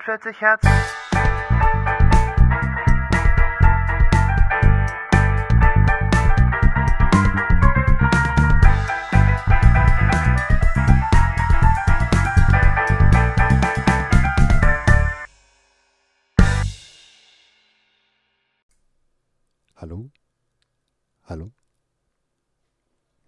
[0.00, 0.66] 440 Hertz.
[19.76, 20.10] Hallo?
[21.24, 21.52] Hallo?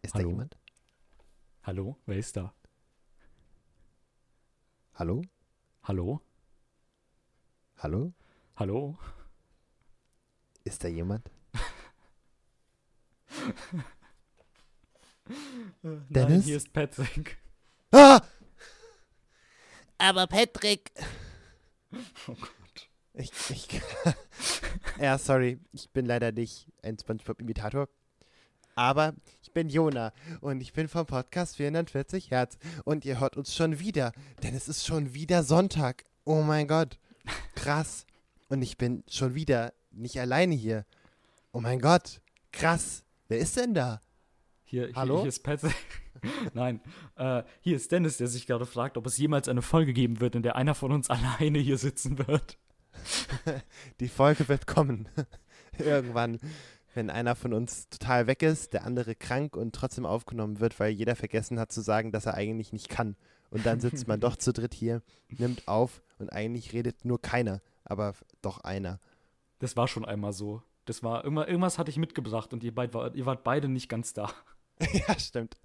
[0.03, 0.25] Ist Hallo?
[0.25, 0.57] da jemand?
[1.63, 2.53] Hallo, wer ist da?
[4.95, 5.23] Hallo?
[5.83, 6.21] Hallo?
[7.79, 8.15] Hallo?
[8.57, 8.99] Hallo?
[10.65, 11.31] Ist da jemand?
[15.83, 16.47] Nein, Dennis?
[16.47, 17.37] hier ist Patrick.
[17.93, 18.23] Ah!
[19.99, 20.91] Aber Patrick.
[22.27, 22.89] Oh Gott.
[23.13, 23.69] Ich, ich,
[24.99, 27.91] ja, sorry, ich bin leider nicht ein SpongeBob-Imitator.
[28.75, 32.57] Aber ich bin Jona und ich bin vom Podcast 440 Hertz.
[32.85, 36.05] Und ihr hört uns schon wieder, denn es ist schon wieder Sonntag.
[36.25, 36.99] Oh mein Gott,
[37.55, 38.07] krass.
[38.49, 40.87] Und ich bin schon wieder nicht alleine hier.
[41.53, 42.21] Oh mein Gott,
[42.53, 43.05] krass.
[43.29, 44.01] Wer ist denn da?
[44.65, 45.21] Hier, hier, Hallo?
[45.21, 45.75] hier ist Patrick.
[46.55, 46.81] Nein,
[47.17, 50.35] äh, hier ist Dennis, der sich gerade fragt, ob es jemals eine Folge geben wird,
[50.35, 52.59] in der einer von uns alleine hier sitzen wird.
[54.01, 55.09] Die Folge wird kommen.
[55.79, 56.39] Irgendwann,
[56.95, 60.91] wenn einer von uns total weg ist, der andere krank und trotzdem aufgenommen wird, weil
[60.91, 63.17] jeder vergessen hat zu sagen, dass er eigentlich nicht kann.
[63.51, 67.61] Und dann sitzt man doch zu dritt hier, nimmt auf und eigentlich redet nur keiner,
[67.85, 69.01] aber doch einer.
[69.59, 70.63] Das war schon einmal so.
[70.85, 74.13] Das war immer, irgendwas hatte ich mitgebracht und ihr, beid ihr wart beide nicht ganz
[74.13, 74.31] da.
[74.93, 75.57] ja, stimmt.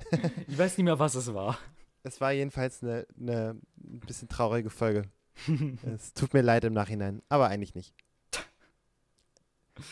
[0.47, 1.57] Ich weiß nicht mehr, was es war.
[2.03, 5.03] Es war jedenfalls eine, eine ein bisschen traurige Folge.
[5.85, 7.93] es tut mir leid im Nachhinein, aber eigentlich nicht.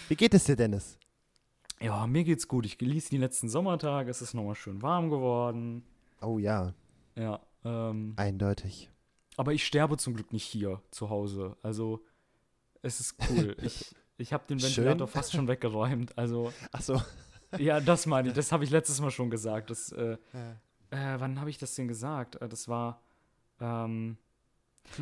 [0.08, 0.98] Wie geht es dir, Dennis?
[1.80, 2.66] Ja, mir geht's gut.
[2.66, 4.10] Ich genieße die letzten Sommertage.
[4.10, 5.84] Es ist nochmal schön warm geworden.
[6.22, 6.74] Oh ja,
[7.16, 8.90] Ja, ähm, eindeutig.
[9.40, 11.56] Aber ich sterbe zum Glück nicht hier zu Hause.
[11.64, 12.04] Also,
[12.82, 13.56] es ist cool.
[13.64, 14.70] Ich, ich habe den Schön.
[14.70, 16.18] Ventilator fast schon weggeräumt.
[16.18, 17.02] Also, Ach so.
[17.58, 18.34] ja, das meine ich.
[18.34, 19.70] Das habe ich letztes Mal schon gesagt.
[19.70, 20.18] Das, äh,
[20.92, 21.16] Ja.
[21.16, 22.36] äh, wann habe ich das denn gesagt?
[22.36, 23.02] Äh, das war,
[23.62, 24.18] ähm,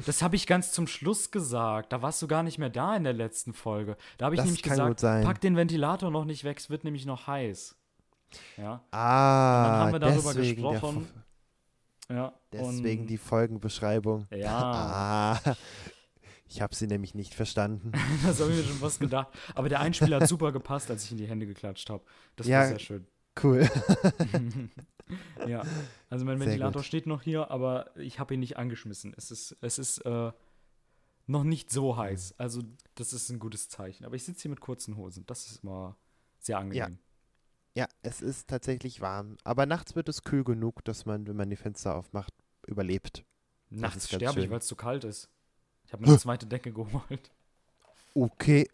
[0.06, 1.92] das habe ich ganz zum Schluss gesagt.
[1.94, 3.98] Da warst du gar nicht mehr da in der letzten Folge.
[4.20, 7.06] Da habe ich Das nämlich gesagt, pack den Ventilator noch nicht weg, es wird nämlich
[7.08, 7.76] noch heiß.
[8.58, 11.08] Ja, Ah, haben wir darüber gesprochen.
[12.10, 12.34] Ja.
[12.54, 14.28] Deswegen die Folgenbeschreibung.
[14.32, 15.40] Ja.
[15.48, 15.56] Ah,
[16.50, 17.92] ich habe sie nämlich nicht verstanden.
[18.26, 19.28] Das habe ich mir schon fast gedacht.
[19.56, 22.04] Aber der Einspieler hat super gepasst, als ich in die Hände geklatscht habe.
[22.38, 22.60] Das Ja.
[22.60, 23.08] war sehr schön.
[23.44, 23.70] Cool.
[25.48, 25.64] ja,
[26.10, 26.86] also mein Sehr Ventilator gut.
[26.86, 29.14] steht noch hier, aber ich habe ihn nicht angeschmissen.
[29.18, 30.32] Es ist, es ist äh,
[31.28, 32.36] noch nicht so heiß.
[32.40, 32.64] Also
[32.96, 34.06] das ist ein gutes Zeichen.
[34.06, 35.26] Aber ich sitze hier mit kurzen Hosen.
[35.28, 35.98] Das ist immer
[36.40, 36.78] sehr angenehm.
[36.94, 36.98] Ja,
[38.02, 39.38] es ist tatsächlich warm.
[39.44, 42.34] Aber nachts wird es kühl genug, dass man, wenn man die Fenster aufmacht,
[42.66, 43.24] überlebt.
[43.70, 45.30] Nachts sterbe ich, weil es zu kalt ist.
[45.86, 47.32] Ich habe mir eine zweite Decke geholt.
[48.14, 48.68] Okay.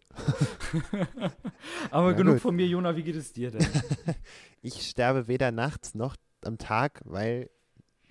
[1.90, 2.42] Aber Ja, genug gut.
[2.42, 2.96] von mir, Jona.
[2.96, 3.66] Wie geht es dir denn?
[4.62, 7.50] Ich sterbe weder nachts noch am Tag, weil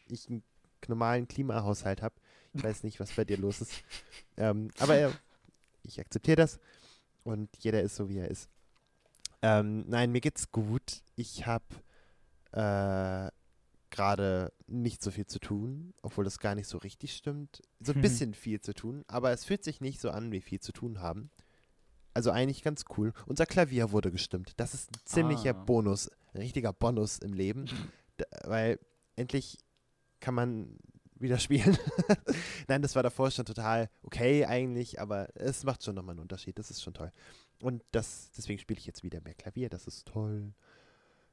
[0.07, 0.43] ich einen
[0.87, 2.13] normalen Klimahaushalt habe.
[2.53, 3.71] Ich weiß nicht, was bei dir los ist.
[4.37, 5.11] Ähm, aber äh,
[5.83, 6.59] ich akzeptiere das
[7.23, 8.49] und jeder ist so, wie er ist.
[9.43, 11.03] Ähm, nein, mir geht's gut.
[11.15, 11.65] Ich habe
[12.53, 13.29] äh,
[13.89, 17.61] gerade nicht so viel zu tun, obwohl das gar nicht so richtig stimmt.
[17.79, 20.59] So ein bisschen viel zu tun, aber es fühlt sich nicht so an, wie viel
[20.61, 21.29] zu tun haben.
[22.15, 23.11] Also eigentlich ganz cool.
[23.25, 24.53] Unser Klavier wurde gestimmt.
[24.57, 25.63] Das ist ein ziemlicher Ah.
[25.63, 27.65] Bonus, ein richtiger Bonus im Leben,
[28.19, 28.79] D weil
[29.15, 29.57] endlich
[30.19, 30.77] kann man
[31.15, 31.77] wieder spielen.
[32.67, 36.57] Nein, das war davor schon total okay eigentlich, aber es macht schon nochmal einen Unterschied.
[36.57, 37.11] Das ist schon toll.
[37.63, 39.69] Und das, deswegen spiele ich jetzt wieder mehr Klavier.
[39.69, 40.53] Das ist toll.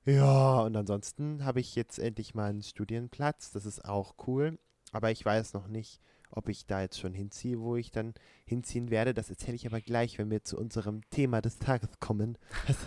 [0.05, 3.51] Ja, und ansonsten habe ich jetzt endlich mal einen Studienplatz.
[3.51, 4.57] Das ist auch cool.
[4.93, 8.15] Aber ich weiß noch nicht, ob ich da jetzt schon hinziehe, wo ich dann
[8.45, 9.13] hinziehen werde.
[9.13, 12.39] Das erzähle ich aber gleich, wenn wir zu unserem Thema des Tages kommen.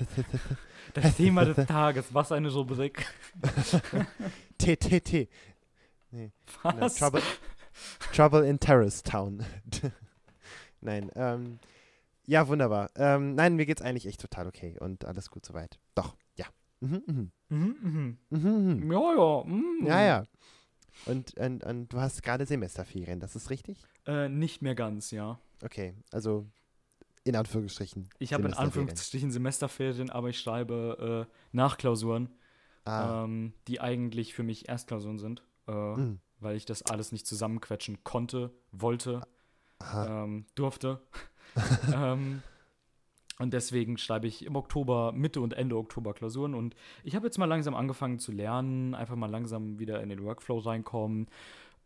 [0.93, 2.13] Das Thema des Tages.
[2.13, 3.07] Was eine Rubrik.
[4.57, 5.29] TTT.
[6.11, 6.31] Nee.
[6.61, 6.95] Was?
[6.95, 7.21] Trouble,
[8.13, 9.45] Trouble in Terrace Town.
[10.81, 11.59] nein, ähm,
[12.25, 12.89] ja, wunderbar.
[12.95, 15.79] Ähm, nein, mir geht's eigentlich echt total okay und alles gut soweit.
[15.95, 16.45] Doch, ja.
[16.79, 17.31] Mhm, mhm.
[17.49, 18.17] Mhm, mhm.
[18.29, 18.91] Mhm, mhm.
[18.91, 19.87] Ja, ja.
[19.87, 20.23] Ja, ja.
[21.05, 23.77] Und, und, und du hast gerade Semesterferien, das ist richtig?
[24.05, 25.39] Äh, nicht mehr ganz, ja.
[25.63, 26.45] Okay, also
[27.23, 28.09] in Anführungsstrichen.
[28.19, 28.53] Ich habe in.
[28.53, 32.29] Anführungsstrichen Semesterferien, aber ich schreibe äh, Nachklausuren,
[32.85, 37.25] Ah, ähm, die eigentlich für mich Erstklausuren sind, äh, mm, weil ich das alles nicht
[37.25, 39.21] zusammenquetschen konnte, wollte,
[39.93, 41.01] ähm, durfte.
[41.95, 42.41] ähm,
[43.39, 46.53] und deswegen schreibe ich im Oktober, Mitte und Ende Oktober Klausuren.
[46.53, 50.23] Und ich habe jetzt mal langsam angefangen zu lernen, einfach mal langsam wieder in den
[50.23, 51.27] Workflow reinkommen.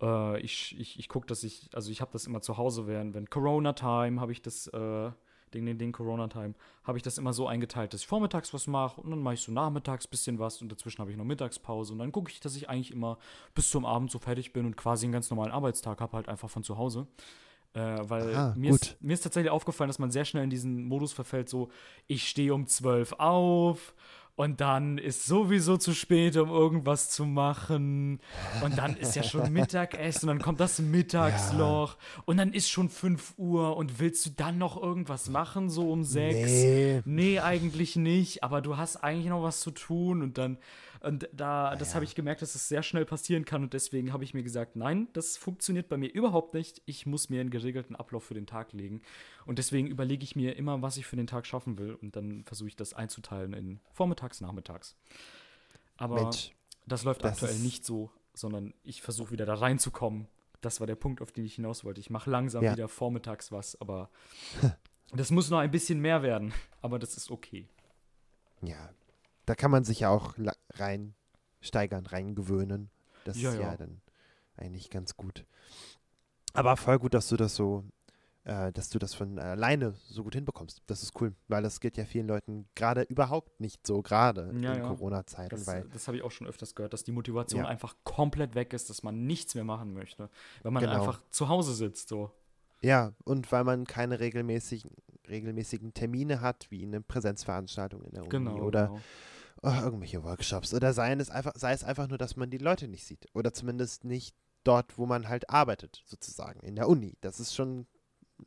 [0.01, 3.13] Äh, ich ich, ich gucke, dass ich, also ich habe das immer zu Hause, während
[3.13, 5.11] wenn Corona-Time habe ich das, äh,
[5.53, 6.53] den, den, den Corona-Time,
[6.83, 9.41] habe ich das immer so eingeteilt, dass ich vormittags was mache und dann mache ich
[9.41, 12.41] so nachmittags ein bisschen was und dazwischen habe ich noch Mittagspause und dann gucke ich,
[12.41, 13.17] dass ich eigentlich immer
[13.55, 16.49] bis zum Abend so fertig bin und quasi einen ganz normalen Arbeitstag habe, halt einfach
[16.49, 17.07] von zu Hause.
[17.77, 20.83] Äh, weil Aha, mir, ist, mir ist tatsächlich aufgefallen, dass man sehr schnell in diesen
[20.85, 21.69] Modus verfällt, so,
[22.07, 23.93] ich stehe um 12 auf
[24.35, 28.19] und dann ist sowieso zu spät, um irgendwas zu machen.
[28.63, 32.89] Und dann ist ja schon Mittagessen, und dann kommt das Mittagsloch und dann ist schon
[32.89, 36.35] 5 Uhr und willst du dann noch irgendwas machen, so um 6?
[36.35, 37.01] Nee.
[37.05, 40.57] Nee, eigentlich nicht, aber du hast eigentlich noch was zu tun und dann
[41.01, 44.23] und da das habe ich gemerkt, dass es sehr schnell passieren kann und deswegen habe
[44.23, 46.81] ich mir gesagt, nein, das funktioniert bei mir überhaupt nicht.
[46.85, 49.01] Ich muss mir einen geregelten Ablauf für den Tag legen
[49.45, 52.43] und deswegen überlege ich mir immer, was ich für den Tag schaffen will und dann
[52.45, 54.95] versuche ich das einzuteilen in vormittags, nachmittags.
[55.97, 56.53] Aber Mensch,
[56.85, 60.27] das läuft das aktuell nicht so, sondern ich versuche wieder da reinzukommen.
[60.61, 61.99] Das war der Punkt, auf den ich hinaus wollte.
[61.99, 62.73] Ich mache langsam Ja.
[62.73, 64.09] wieder vormittags was, aber
[65.13, 66.53] das muss noch ein bisschen mehr werden.
[66.81, 67.67] Aber das ist okay.
[68.61, 68.89] Ja,
[69.47, 71.15] da kann man sich ja auch la- rein
[71.61, 72.91] steigern, reingewöhnen.
[73.23, 73.77] Das Ja, ist ja ja.
[73.77, 74.01] dann
[74.55, 75.45] eigentlich ganz gut.
[76.53, 77.83] Aber voll gut, dass du das so,
[78.43, 80.81] äh, dass du das von alleine so gut hinbekommst.
[80.87, 84.73] Das ist cool, weil das geht ja vielen Leuten gerade überhaupt nicht so gerade Ja,
[84.73, 84.83] in.
[84.83, 88.55] Corona-Zeiten, Das, weil das habe ich auch schon öfters gehört, dass die Motivation einfach komplett
[88.55, 90.29] weg ist, dass man nichts mehr machen möchte.
[90.63, 90.95] Weil man Genau.
[90.95, 92.09] einfach zu Hause sitzt.
[92.09, 92.31] So.
[92.81, 94.91] ja, und weil man keine regelmäßigen,
[95.27, 98.61] regelmäßigen Termine hat, wie eine Präsenzveranstaltung in der Uni Genau.
[98.63, 99.01] oder genau.
[99.63, 102.87] Oh, irgendwelche Workshops oder sei es einfach, sei es einfach nur, dass man die Leute
[102.87, 107.15] nicht sieht oder zumindest nicht dort, wo man halt arbeitet, sozusagen in der Uni.
[107.21, 107.87] Das ist schon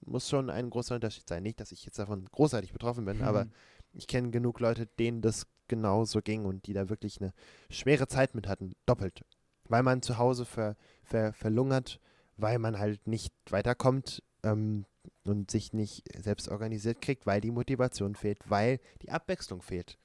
[0.07, 1.43] muss schon ein großer Unterschied sein.
[1.43, 3.51] Nicht, dass ich jetzt davon großartig betroffen bin, aber Mhm.
[3.95, 7.33] ich kenne genug Leute, denen das genauso ging und die da wirklich eine
[7.71, 9.25] schwere Zeit mit hatten, doppelt.
[9.65, 11.99] Weil man zu Hause ver, ver, verlungert,
[12.37, 14.85] weil man halt nicht weiterkommt ähm,
[15.25, 19.99] und sich nicht selbst organisiert kriegt, weil die Motivation fehlt, weil die Abwechslung fehlt.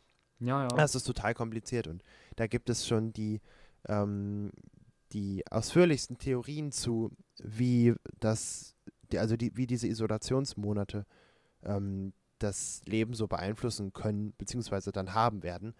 [0.45, 0.67] Ja, ja.
[0.67, 2.03] Das ist total kompliziert und
[2.35, 3.41] da gibt es schon die,
[3.87, 4.51] ähm,
[5.11, 7.11] die ausführlichsten Theorien zu,
[7.43, 8.75] wie das,
[9.11, 11.05] die, also die, wie diese Isolationsmonate
[11.63, 15.73] ähm, das Leben so beeinflussen können, beziehungsweise dann haben werden,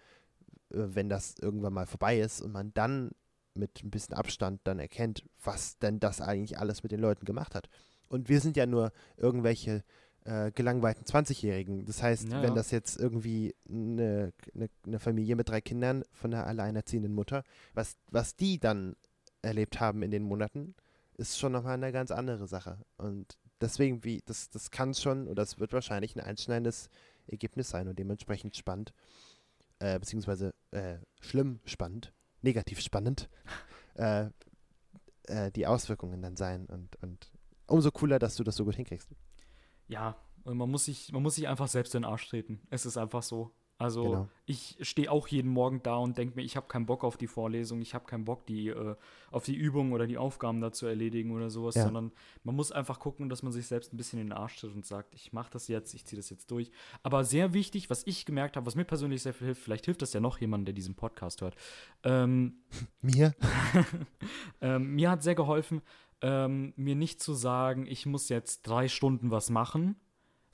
[0.70, 3.10] äh, wenn das irgendwann mal vorbei ist und man dann
[3.54, 7.54] mit ein bisschen Abstand dann erkennt, was denn das eigentlich alles mit den Leuten gemacht
[7.54, 7.68] hat.
[8.08, 9.82] Und wir sind ja nur irgendwelche
[10.26, 11.84] äh, gelangweilten 20-Jährigen.
[11.84, 16.34] Das heißt, Ja, wenn das jetzt irgendwie eine, eine, eine Familie mit drei Kindern von
[16.34, 17.44] einer alleinerziehenden Mutter,
[17.74, 18.96] was, was die dann
[19.42, 20.74] erlebt haben in den Monaten,
[21.16, 22.78] ist schon nochmal eine ganz andere Sache.
[22.96, 26.88] Und deswegen, wie, das, das kann schon oder es wird wahrscheinlich ein einschneidendes
[27.26, 28.92] Ergebnis sein und dementsprechend spannend,
[29.78, 32.12] äh, beziehungsweise äh, schlimm spannend,
[32.42, 33.28] negativ spannend,
[33.94, 34.26] äh,
[35.28, 36.66] äh, die Auswirkungen dann sein.
[36.66, 37.30] Und, und
[37.68, 39.08] umso cooler, dass du das so gut hinkriegst.
[39.88, 42.60] Ja, und man muss sich, man muss sich einfach selbst in den Arsch treten.
[42.70, 43.52] Es ist einfach so.
[43.78, 44.28] Also Genau.
[44.46, 47.26] ich stehe auch jeden Morgen da und denke mir, ich habe keinen Bock auf die
[47.26, 48.94] Vorlesung, ich habe keinen Bock, die äh,
[49.30, 51.82] auf die Übungen oder die Aufgaben da zu erledigen oder sowas, Ja.
[51.84, 52.10] sondern
[52.42, 54.86] man muss einfach gucken, dass man sich selbst ein bisschen in den Arsch tritt und
[54.86, 56.70] sagt, ich mache das jetzt, ich ziehe das jetzt durch.
[57.02, 60.00] Aber sehr wichtig, was ich gemerkt habe, was mir persönlich sehr viel hilft, vielleicht hilft
[60.00, 61.54] das ja noch jemandem, der diesen Podcast hört.
[62.02, 62.60] Ähm,
[63.02, 63.34] Mir?
[64.60, 65.82] ähm, mir hat sehr geholfen,
[66.22, 69.96] ähm, mir nicht zu sagen, ich muss jetzt drei Stunden was machen,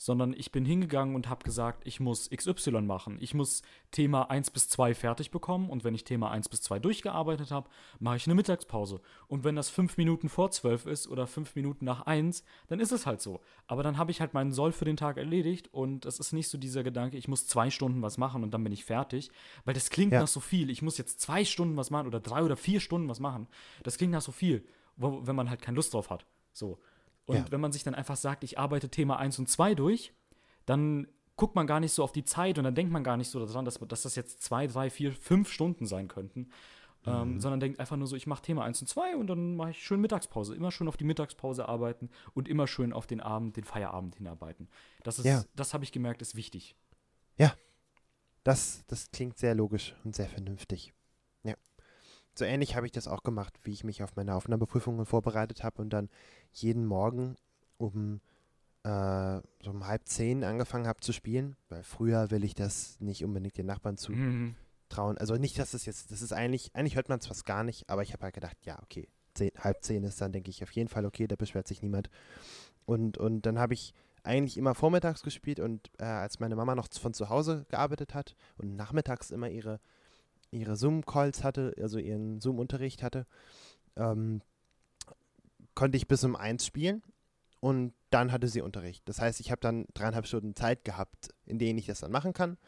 [0.04, 3.18] sondern ich bin hingegangen und habe gesagt, ich muss XY machen.
[3.20, 6.80] Ich muss Thema 1 bis 2 fertig bekommen und wenn ich Thema 1 bis 2
[6.80, 9.00] durchgearbeitet habe, mache ich eine Mittagspause.
[9.28, 12.90] Und wenn das fünf Minuten vor 12 ist oder fünf Minuten nach 1, dann ist
[12.90, 13.40] es halt so.
[13.68, 16.48] Aber dann habe ich halt meinen Soll für den Tag erledigt und es ist nicht
[16.48, 19.30] so dieser Gedanke, ich muss zwei Stunden was machen und dann bin ich fertig,
[19.64, 20.20] weil das klingt Ja.
[20.20, 20.68] nach so viel.
[20.70, 23.46] Ich muss jetzt zwei Stunden was machen oder drei oder vier Stunden was machen.
[23.84, 24.66] Das klingt nach so viel,
[24.96, 26.26] wenn man halt keine Lust drauf hat.
[26.52, 26.80] So.
[27.26, 27.46] Und Ja.
[27.50, 30.12] wenn man sich dann einfach sagt, ich arbeite Thema 1 und 2 durch,
[30.66, 33.28] dann guckt man gar nicht so auf die Zeit und dann denkt man gar nicht
[33.28, 36.50] so daran, dass, dass das jetzt zwei, drei, vier, fünf Stunden sein könnten.
[37.04, 39.70] Ähm, sondern denkt einfach nur so, ich mache Thema 1 und 2 und dann mache
[39.70, 40.54] ich schön Mittagspause.
[40.54, 44.68] Immer schön auf die Mittagspause arbeiten und immer schön auf den Abend, den Feierabend hinarbeiten.
[45.02, 45.42] Das ist, Ja.
[45.56, 46.76] das habe ich gemerkt, ist wichtig.
[48.44, 50.92] Das, das klingt sehr logisch und sehr vernünftig.
[52.34, 55.82] So ähnlich habe ich das auch gemacht, wie ich mich auf meine Aufnahmeprüfungen vorbereitet habe
[55.82, 56.08] und dann
[56.52, 57.36] jeden Morgen
[57.78, 58.20] um
[58.84, 63.24] äh, so um halb zehn angefangen habe zu spielen, weil früher will ich das nicht
[63.24, 64.56] unbedingt den Nachbarn Mhm.
[64.88, 65.18] zutrauen.
[65.18, 67.88] Also nicht, dass das jetzt, das ist eigentlich, eigentlich hört man es fast gar nicht,
[67.88, 70.72] aber ich habe halt gedacht, ja, okay, zehn, halb zehn ist dann, denke ich, auf
[70.72, 72.10] jeden Fall okay, da beschwert sich niemand.
[72.84, 76.88] Und, und dann habe ich eigentlich immer vormittags gespielt und äh, als meine Mama noch
[76.92, 79.80] von zu Hause gearbeitet hat und nachmittags immer ihre,
[80.52, 83.26] ihre Zoom-Calls hatte, also ihren Zoom-Unterricht hatte,
[83.96, 84.42] ähm,
[85.74, 87.02] konnte ich bis um eins spielen
[87.60, 89.08] und dann hatte sie Unterricht.
[89.08, 92.32] Das heißt, ich habe dann dreieinhalb Stunden Zeit gehabt, in denen ich das dann machen
[92.34, 92.58] kann,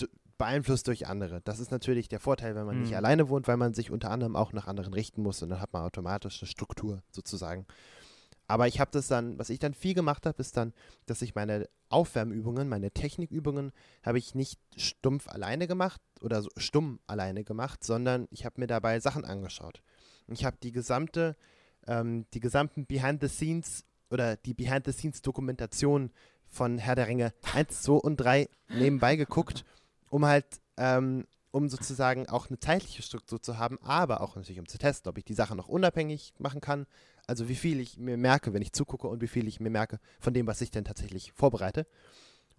[0.00, 1.40] d- beeinflusst durch andere.
[1.42, 2.96] Das ist natürlich der Vorteil, wenn man nicht Mhm.
[2.96, 5.72] alleine wohnt, weil man sich unter anderem auch nach anderen richten muss und dann hat
[5.72, 7.66] man automatisch eine Struktur sozusagen.
[8.46, 10.72] Aber ich habe das dann, was ich dann viel gemacht habe, ist dann,
[11.06, 13.72] dass ich meine Aufwärmübungen, meine Technikübungen,
[14.04, 18.66] habe ich nicht stumpf alleine gemacht oder so stumm alleine gemacht, sondern ich habe mir
[18.66, 19.82] dabei Sachen angeschaut.
[20.28, 21.36] Ich habe die gesamte,
[21.86, 26.10] ähm, die gesamten Behind the Scenes oder die Behind the Scenes Dokumentation
[26.48, 29.64] von Herr der Ringe 1, 2 und 3 nebenbei geguckt,
[30.10, 34.68] um halt, ähm, um sozusagen auch eine zeitliche Struktur zu haben, aber auch natürlich um
[34.68, 36.86] zu testen, ob ich die Sachen noch unabhängig machen kann.
[37.26, 39.98] Also wie viel ich mir merke, wenn ich zugucke und wie viel ich mir merke
[40.20, 41.86] von dem, was ich denn tatsächlich vorbereite.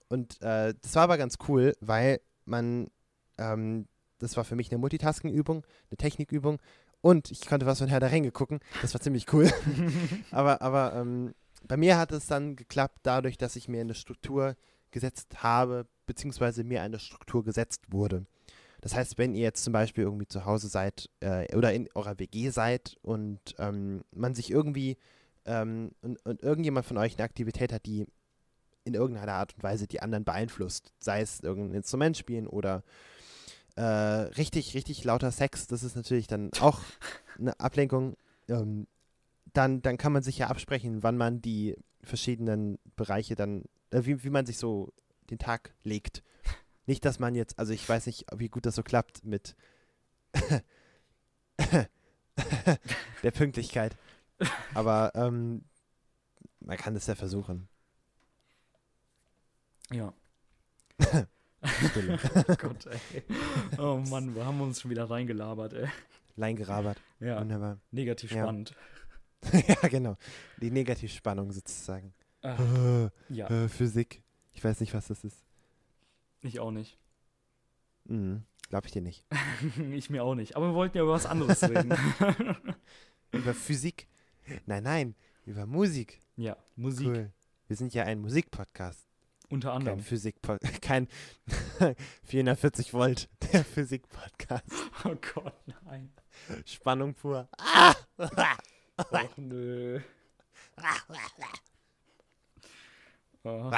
[0.10, 2.90] Und äh, das war aber ganz cool, weil man,
[3.38, 3.88] ähm,
[4.20, 6.60] das war für mich eine Multitasking-Übung, eine Technikübung
[7.02, 8.60] und ich konnte was von Herr der Ringe gucken.
[8.82, 9.50] Das war ziemlich cool.
[10.32, 11.34] aber aber ähm,
[11.68, 14.56] bei mir hat es dann geklappt, dadurch, dass ich mir eine Struktur
[14.92, 18.26] gesetzt habe, beziehungsweise mir eine Struktur gesetzt wurde.
[18.82, 22.20] Das heißt, wenn ihr jetzt zum Beispiel irgendwie zu Hause seid äh, oder in eurer
[22.20, 24.98] WG seid und ähm, man sich irgendwie
[25.46, 28.06] ähm, und, und irgendjemand von euch eine Aktivität hat, die
[28.84, 32.84] in irgendeiner Art und Weise die anderen beeinflusst, sei es irgendein Instrument spielen oder
[33.76, 36.82] äh, richtig, richtig lauter Sex, das ist natürlich dann auch
[37.40, 38.16] eine Ablenkung.
[38.48, 38.88] Ähm,
[39.54, 44.24] dann, dann kann man sich ja absprechen, wann man die verschiedenen Bereiche dann, äh, wie,
[44.24, 44.94] wie man sich so
[45.30, 46.24] den Tag legt.
[46.88, 49.56] Nicht, dass man jetzt, also ich weiß nicht, wie gut das so klappt mit
[53.24, 53.96] der Pünktlichkeit.
[54.74, 55.64] Aber ähm,
[56.60, 57.68] man kann das ja versuchen.
[59.92, 60.14] Ja.
[61.90, 62.18] Stille.
[62.60, 63.24] Gott, ey.
[63.78, 65.88] Oh Mann, wir haben uns schon wieder reingelabert, ey.
[66.36, 67.02] Leingerabert.
[67.20, 67.80] Ja, Wunderbar.
[67.92, 68.44] negativ Ja.
[68.44, 68.76] spannend.
[69.52, 70.18] ja, genau.
[70.62, 72.14] Die Negativspannung sozusagen.
[72.42, 74.22] Ah, Äh, ja, äh, Physik.
[74.54, 75.44] Ich weiß nicht, was das ist.
[76.42, 76.98] Ich auch nicht.
[78.06, 78.44] Mhm.
[78.70, 79.26] Glaube ich dir nicht.
[79.92, 80.56] ich mir auch nicht.
[80.56, 81.94] Aber wir wollten ja über was anderes reden.
[83.32, 84.08] Über Physik?
[84.66, 85.16] Nein, nein.
[85.46, 86.22] Über Musik.
[86.38, 87.34] ja, Musik Cool.
[87.68, 89.06] Wir sind ja ein Musikpodcast.
[89.50, 90.00] unter Kein anderem.
[90.00, 90.38] Physik
[90.82, 91.08] kein
[92.24, 94.72] 440 Volt, der Physik-Podcast.
[95.04, 95.54] Oh Gott,
[95.84, 96.14] nein.
[96.66, 97.50] Spannung pur.
[97.58, 97.94] Ah!
[98.18, 100.00] Ach, nö.
[103.44, 103.72] Oh.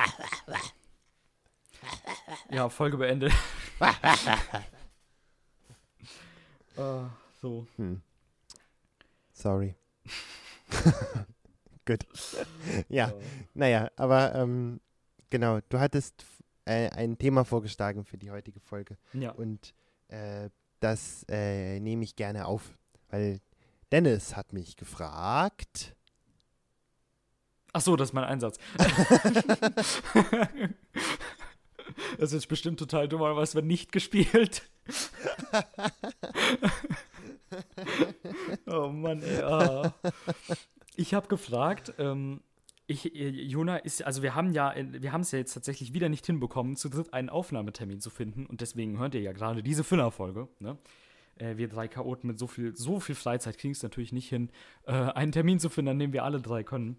[2.50, 3.34] Ja, Folge beendet.
[6.78, 7.10] Ah,
[7.42, 7.66] so.
[7.76, 8.02] Hm.
[9.34, 9.76] Sorry.
[11.86, 12.06] Gut.
[12.88, 13.22] Ja, Oh.
[13.54, 14.80] naja, aber ähm,
[15.30, 16.26] genau, du hattest
[16.66, 19.32] äh, ein Thema vorgeschlagen für die heutige Folge Ja.
[19.32, 19.74] und
[20.08, 22.78] äh, das äh, nehme ich gerne auf,
[23.10, 23.42] weil
[23.92, 25.96] Dennis hat mich gefragt.
[27.74, 28.58] Ach so, das ist mein Einsatz.
[32.18, 34.64] Das ist bestimmt total dumm, aber es wird nicht gespielt.
[38.68, 39.42] oh Mann, ey.
[39.42, 39.94] ah.
[40.96, 42.42] Ich habe gefragt, ähm,
[42.88, 45.94] ich, äh, Jona ist, also wir haben ja, in- wir haben es ja jetzt tatsächlich
[45.94, 49.64] wieder nicht hinbekommen, zu dritt einen Aufnahmetermin zu finden und deswegen hört ihr ja gerade
[49.64, 50.78] diese Füllerfolge, ne?
[51.38, 54.50] Äh, wir drei Chaoten mit so viel, so viel Freizeit kriegen es natürlich nicht hin,
[54.86, 56.98] äh, einen Termin zu finden, an dem wir alle drei können.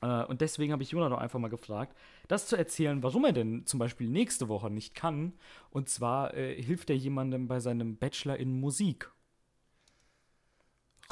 [0.00, 1.96] Äh, und deswegen habe ich Jona doch einfach mal gefragt,
[2.28, 5.32] das zu erzählen, warum er denn zum Beispiel nächste Woche nicht kann.
[5.70, 9.10] Und zwar äh, hilft er jemandem bei seinem Bachelor in Musik.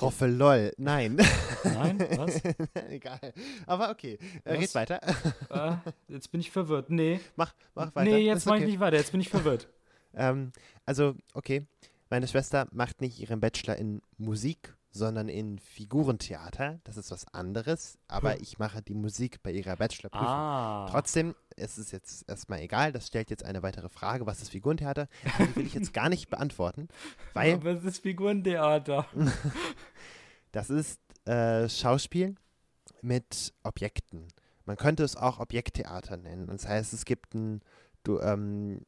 [0.01, 0.73] Roffe lol.
[0.77, 1.17] Nein.
[1.65, 2.43] Nein, was?
[2.91, 3.33] Egal.
[3.67, 4.19] Aber okay.
[4.45, 5.01] Äh, red weiter.
[5.51, 5.77] äh,
[6.09, 6.91] jetzt bin ich verwirrt.
[6.91, 7.21] Nee.
[7.37, 8.11] Mach, mach weiter.
[8.11, 8.71] Nee, jetzt mache ich okay.
[8.73, 8.97] nicht weiter.
[8.99, 9.69] Jetzt bin ich verwirrt.
[10.19, 10.53] Ähm,
[10.87, 11.67] also, okay.
[12.09, 16.81] Meine Schwester macht nicht ihren Bachelor in Musik, sondern in Figurentheater.
[16.85, 17.99] Das ist was anderes.
[18.09, 18.39] Aber Hm.
[18.43, 20.27] ich mache die Musik bei ihrer Bachelorprüfung.
[20.27, 20.87] Ah.
[20.91, 22.93] Trotzdem, es ist jetzt erstmal egal.
[22.93, 24.27] Das stellt jetzt eine weitere Frage.
[24.27, 25.09] Was ist Figurentheater?
[25.37, 26.89] Aber Die will ich jetzt gar nicht beantworten,
[27.35, 29.07] weil Aber es ist Figurentheater.
[30.53, 32.35] das ist äh, Schauspiel
[33.03, 34.29] mit Objekten.
[34.65, 36.49] Man könnte es auch Objekttheater nennen.
[36.49, 37.61] Das heißt, es gibt ein,
[38.03, 38.81] du, ähm,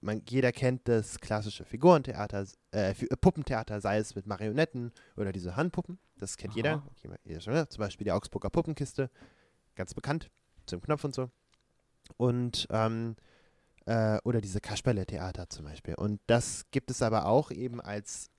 [0.00, 5.56] man, jeder kennt das klassische Figurentheater, äh, äh, Puppentheater, sei es mit Marionetten oder diese
[5.56, 5.98] Handpuppen.
[6.16, 6.54] Das kennt.
[6.54, 6.82] Jeder-
[7.24, 7.68] jeder schon, ne?
[7.68, 9.10] Zum Beispiel die Augsburger Puppenkiste,
[9.74, 10.30] ganz bekannt,
[10.66, 11.30] zum Knopf und so.
[12.16, 13.16] Und ähm,
[13.86, 15.94] äh, oder diese Kasperle-Theater zum Beispiel.
[15.94, 18.30] Und das gibt es aber auch eben als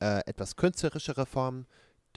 [0.00, 1.66] äh, etwas künstlerischere Form,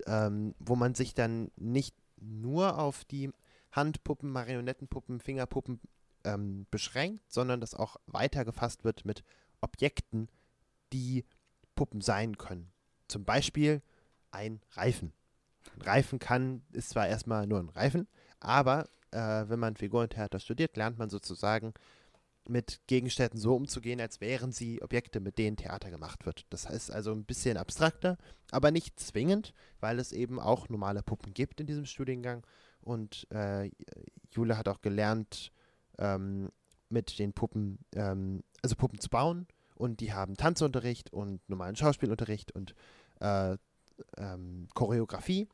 [0.06, 3.32] ähm, wo man sich dann nicht nur auf die
[3.72, 5.80] Handpuppen, Marionettenpuppen, Fingerpuppen
[6.28, 9.24] ähm, beschränkt, sondern das auch weiter gefasst wird mit
[9.62, 10.30] Objekten,
[10.94, 11.26] die
[11.76, 12.72] Puppen sein können.
[13.08, 13.82] Zum Beispiel
[14.32, 15.14] ein Reifen
[15.76, 18.08] Ein Reifen kann, ist zwar erstmal nur ein Reifen,
[18.40, 21.74] aber äh, wenn man Figurentheater studiert, lernt man sozusagen
[22.50, 26.46] mit Gegenständen so umzugehen, als wären sie Objekte, mit denen Theater gemacht wird.
[26.50, 28.18] Das heißt also ein bisschen abstrakter,
[28.52, 32.46] aber nicht zwingend, weil es eben auch normale Puppen gibt in diesem Studiengang.
[32.80, 33.70] Und äh,
[34.32, 35.52] Jule hat auch gelernt,
[35.98, 36.50] ähm,
[36.90, 39.48] mit den Puppen, ähm, also Puppen zu bauen.
[39.76, 42.74] Und die haben Tanzunterricht und normalen Schauspielunterricht und
[43.20, 43.58] äh,
[44.18, 45.48] ähm, Choreografie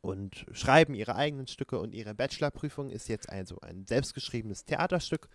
[0.00, 1.80] und schreiben ihre eigenen Stücke.
[1.80, 5.28] Und ihre Bachelorprüfung ist jetzt also ein selbstgeschriebenes Theaterstück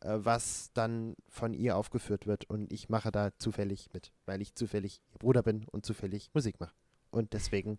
[0.00, 4.54] äh, was dann von ihr aufgeführt wird und ich mache da zufällig mit, weil ich
[4.54, 6.74] zufällig ihr Bruder bin und zufällig Musik mache.
[7.10, 7.78] Und deswegen,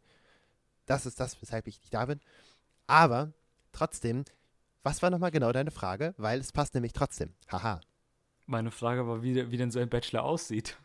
[0.85, 2.19] das ist das, weshalb ich nicht da bin.
[2.87, 3.31] Aber
[3.71, 4.25] trotzdem,
[4.83, 6.13] was war nochmal genau deine Frage?
[6.17, 7.33] Weil es passt nämlich trotzdem.
[7.51, 7.81] Haha.
[8.45, 10.77] Meine Frage war, wie, wie denn so ein Bachelor aussieht.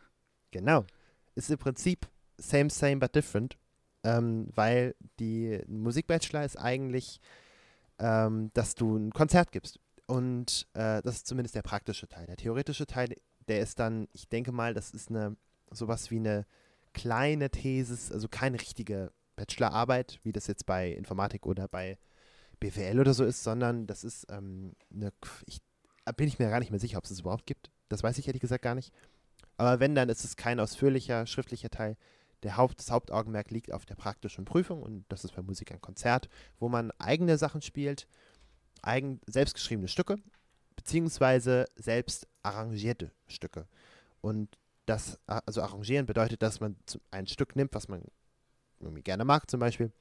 [0.51, 0.85] Genau.
[1.33, 3.57] Ist im Prinzip same, same, but different.
[4.03, 7.19] Ähm, weil die Musikbachelor ist eigentlich,
[7.99, 9.79] ähm, dass du ein Konzert gibst.
[10.05, 12.27] Und äh, das ist zumindest der praktische Teil.
[12.27, 13.15] Der theoretische Teil,
[13.47, 15.35] der ist dann, ich denke mal, das ist eine
[15.71, 16.45] sowas wie eine
[16.93, 21.97] kleine Thesis, also keine richtige Bachelorarbeit, wie das jetzt bei Informatik oder bei
[22.59, 25.11] BWL oder so ist, sondern das ist ähm, eine,
[25.45, 25.61] ich,
[26.17, 27.71] bin ich mir gar nicht mehr sicher, ob es es überhaupt gibt.
[27.89, 28.93] Das weiß ich ehrlich gesagt gar nicht.
[29.57, 31.97] Aber wenn, dann ist es kein ausführlicher schriftlicher Teil.
[32.43, 35.81] Der Haupt, das Hauptaugenmerk liegt auf der praktischen Prüfung und das ist bei Musik ein
[35.81, 38.07] Konzert, wo man eigene Sachen spielt,
[38.81, 40.17] eigen, selbstgeschriebene Stücke,
[40.75, 43.67] beziehungsweise selbst arrangierte Stücke.
[44.21, 46.75] Und das, also arrangieren bedeutet, dass man
[47.09, 48.03] ein Stück nimmt, was man
[49.03, 49.91] gerne mag zum Beispiel,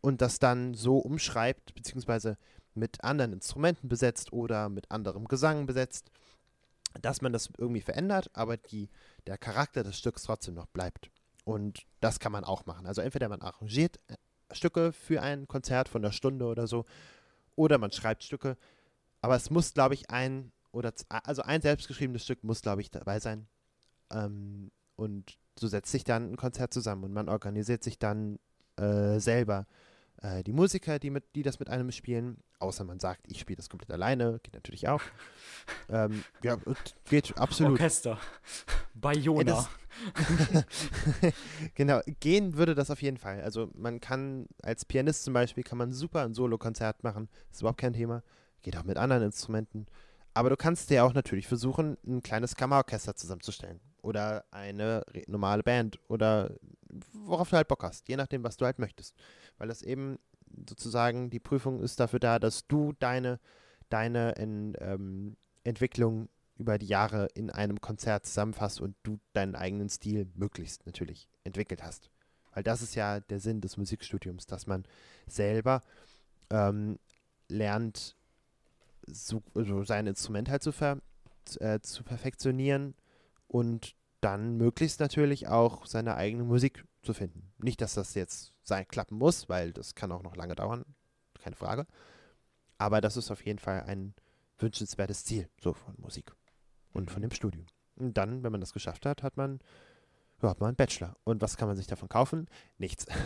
[0.00, 2.36] und das dann so umschreibt, beziehungsweise
[2.74, 6.10] mit anderen Instrumenten besetzt oder mit anderem Gesang besetzt,
[7.00, 8.88] dass man das irgendwie verändert, aber die,
[9.26, 11.10] der Charakter des Stücks trotzdem noch bleibt.
[11.44, 12.86] Und das kann man auch machen.
[12.86, 14.16] Also entweder man arrangiert äh,
[14.52, 16.84] Stücke für ein Konzert von einer Stunde oder so
[17.54, 18.56] oder man schreibt Stücke.
[19.20, 23.18] Aber es muss, glaube ich, ein oder also ein selbstgeschriebenes Stück muss, glaube ich, dabei
[23.18, 23.46] sein.
[24.10, 28.38] Ähm, und so setzt sich dann ein Konzert zusammen und man organisiert sich dann
[28.76, 29.66] äh, selber
[30.22, 33.56] äh, die Musiker, die, mit, die das mit einem spielen, außer man sagt, ich spiele
[33.56, 35.02] das komplett alleine, geht natürlich auch.
[35.88, 36.56] ähm, ja,
[37.08, 37.72] geht absolut.
[37.72, 38.18] Orchester.
[38.94, 39.68] Bei Jona.
[41.74, 43.40] genau, gehen würde das auf jeden Fall.
[43.42, 47.80] Also man kann als Pianist zum Beispiel, kann man super ein Solo-Konzert machen, ist überhaupt
[47.80, 48.22] kein Thema.
[48.62, 49.86] Geht auch mit anderen Instrumenten.
[50.34, 53.80] Aber du kannst dir auch natürlich versuchen, ein kleines Kammerorchester zusammenzustellen.
[54.02, 55.98] Oder eine normale Band.
[56.08, 56.50] Oder
[57.12, 58.08] worauf du halt Bock hast.
[58.08, 59.14] Je nachdem, was du halt möchtest.
[59.58, 60.18] Weil das eben
[60.68, 63.40] sozusagen, die Prüfung ist dafür da, dass du deine,
[63.88, 69.88] deine in, ähm, Entwicklung über die Jahre in einem Konzert zusammenfasst und du deinen eigenen
[69.88, 72.10] Stil möglichst natürlich entwickelt hast.
[72.52, 74.84] Weil das ist ja der Sinn des Musikstudiums, dass man
[75.26, 75.82] selber
[76.48, 76.98] ähm,
[77.48, 78.16] lernt,
[79.06, 81.00] so, also sein Instrument halt zu, ver,
[81.60, 82.94] äh, zu perfektionieren
[83.48, 87.52] und dann möglichst natürlich auch seine eigene Musik zu finden.
[87.58, 90.84] Nicht, dass das jetzt sein, klappen muss, weil das kann auch noch lange dauern,
[91.40, 91.86] keine Frage.
[92.78, 94.14] Aber das ist auf jeden Fall ein
[94.58, 96.32] wünschenswertes Ziel so von Musik
[96.92, 97.66] und von dem Studium.
[97.96, 99.60] Und dann, wenn man das geschafft hat, hat man,
[100.42, 101.16] ja, hat man einen Bachelor.
[101.24, 102.48] Und was kann man sich davon kaufen?
[102.78, 103.06] Nichts.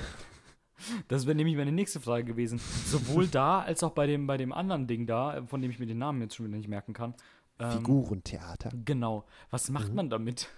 [1.09, 2.59] Das wäre nämlich meine nächste Frage gewesen.
[2.59, 5.85] Sowohl da als auch bei dem, bei dem anderen Ding da, von dem ich mir
[5.85, 7.14] den Namen jetzt schon wieder nicht merken kann.
[7.59, 8.70] Ähm, Figurentheater.
[8.87, 9.26] Genau.
[9.50, 9.94] Was macht mhm.
[9.96, 10.48] man damit?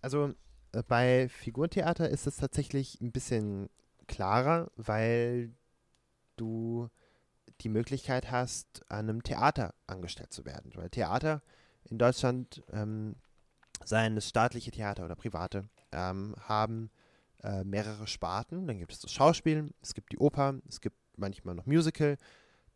[0.00, 0.34] Also
[0.72, 3.68] äh, bei Figurentheater ist es tatsächlich ein bisschen
[4.06, 5.52] klarer, weil
[6.36, 6.88] du
[7.60, 10.72] die Möglichkeit hast, an einem Theater angestellt zu werden.
[10.74, 11.42] Weil Theater
[11.84, 13.16] in Deutschland, ähm,
[13.84, 16.90] seien es staatliche Theater oder private, ähm, haben
[17.42, 18.66] äh, mehrere Sparten.
[18.66, 22.16] Dann gibt es das Schauspiel, es gibt die Oper, es gibt manchmal noch Musical,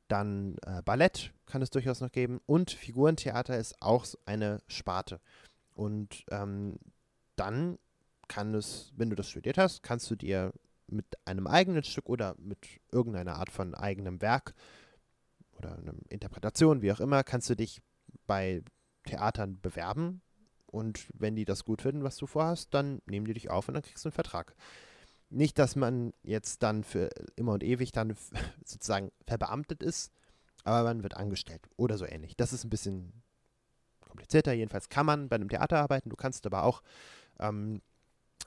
[0.08, 5.20] dann äh, Ballett kann es durchaus noch geben und Figurentheater ist auch eine Sparte.
[5.74, 6.78] Und ähm,
[7.36, 7.78] dann
[8.28, 10.52] kann es, wenn du das studiert hast, kannst du dir
[10.86, 12.58] mit einem eigenen Stück oder mit
[12.92, 14.54] irgendeiner Art von eigenem Werk
[15.58, 17.80] oder einer Interpretation, wie auch immer, kannst du dich
[18.26, 18.62] bei
[19.04, 20.22] Theatern bewerben
[20.66, 23.74] und wenn die das gut finden, was du vorhast, dann nehmen die dich auf und
[23.74, 24.54] dann kriegst du einen Vertrag.
[25.30, 28.16] Nicht, dass man jetzt dann für immer und ewig dann
[28.64, 30.12] sozusagen verbeamtet ist,
[30.64, 32.36] aber man wird angestellt oder so ähnlich.
[32.36, 33.22] Das ist ein bisschen
[34.00, 34.52] komplizierter.
[34.52, 36.82] Jedenfalls kann man bei einem Theater arbeiten, du kannst aber auch
[37.38, 37.80] ähm,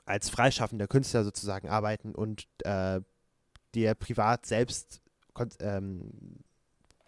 [0.04, 3.00] als freischaffender Künstler sozusagen arbeiten und äh,
[3.74, 5.02] dir privat selbst
[5.60, 6.40] ähm,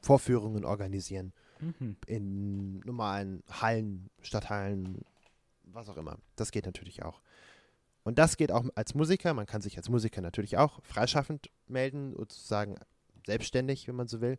[0.03, 1.33] Vorführungen organisieren.
[1.61, 1.97] Mhm.
[2.07, 5.05] In normalen Hallen, Stadthallen,
[5.65, 6.19] was auch immer.
[6.37, 7.21] Das geht natürlich auch.
[8.03, 9.35] Und das geht auch als Musiker.
[9.35, 12.77] Man kann sich als Musiker natürlich auch freischaffend melden, sozusagen
[13.27, 14.39] selbstständig, wenn man so will.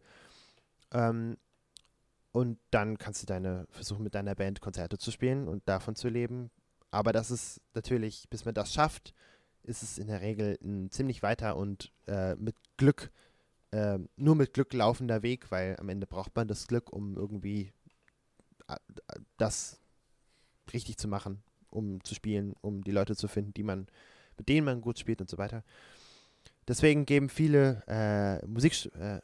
[0.94, 1.38] Ähm,
[2.32, 6.08] und dann kannst du deine versuchen mit deiner Band Konzerte zu spielen und davon zu
[6.10, 6.50] leben.
[6.92, 9.14] Aber das ist natürlich, bis man das schafft,
[9.64, 13.12] ist es in der Regel ein ziemlich weiter und äh, mit Glück,
[13.72, 17.72] äh, nur mit Glück laufender Weg, weil am Ende braucht man das Glück, um irgendwie
[18.68, 18.76] äh,
[19.38, 19.80] das
[20.74, 23.88] richtig zu machen, um zu spielen, um die Leute zu finden, die man,
[24.38, 25.64] mit denen man gut spielt und so weiter.
[26.68, 29.20] Deswegen geben viele äh, Musik, äh,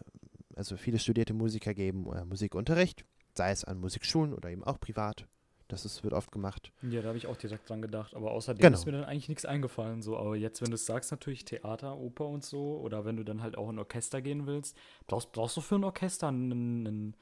[0.56, 5.28] also viele studierte Musiker geben äh, Musikunterricht, sei es an Musikschulen oder eben auch privat.
[5.70, 6.72] Das ist, wird oft gemacht.
[6.82, 8.14] Ja, da habe ich auch direkt dran gedacht.
[8.16, 8.78] Aber außerdem Genau.
[8.78, 10.02] ist mir dann eigentlich nichts eingefallen.
[10.02, 13.24] So, aber jetzt, wenn du es sagst, natürlich Theater, Oper und so, oder wenn du
[13.26, 14.78] dann halt auch in ein Orchester gehen willst,
[15.08, 17.18] brauchst, brauchst du für ein Orchester einen, einen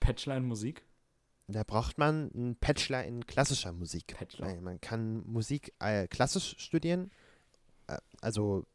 [0.00, 0.84] Bachelor in Musik?
[1.48, 4.16] Da braucht man einen Bachelor in klassischer Musik.
[4.38, 7.12] Weil man kann Musik äh, klassisch studieren,
[7.86, 8.66] äh, also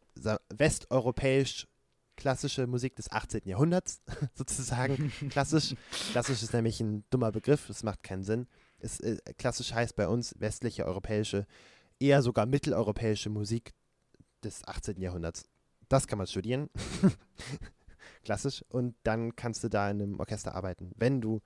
[0.50, 1.68] westeuropäisch
[2.16, 3.42] klassische Musik des 18.
[3.46, 4.02] Jahrhunderts
[4.36, 5.12] sozusagen.
[5.30, 5.76] klassisch.
[6.12, 8.48] Klassisch ist nämlich ein dummer Begriff, das macht keinen Sinn.
[8.82, 11.46] Es, äh, klassisch heißt bei uns westliche europäische,
[12.00, 13.74] eher sogar mitteleuropäische Musik
[14.44, 15.00] des 18.
[15.02, 15.46] Jahrhunderts.
[15.88, 16.70] Das kann man studieren.
[18.24, 18.64] klassisch.
[18.70, 21.42] Und dann kannst du da in einem Orchester arbeiten, wenn du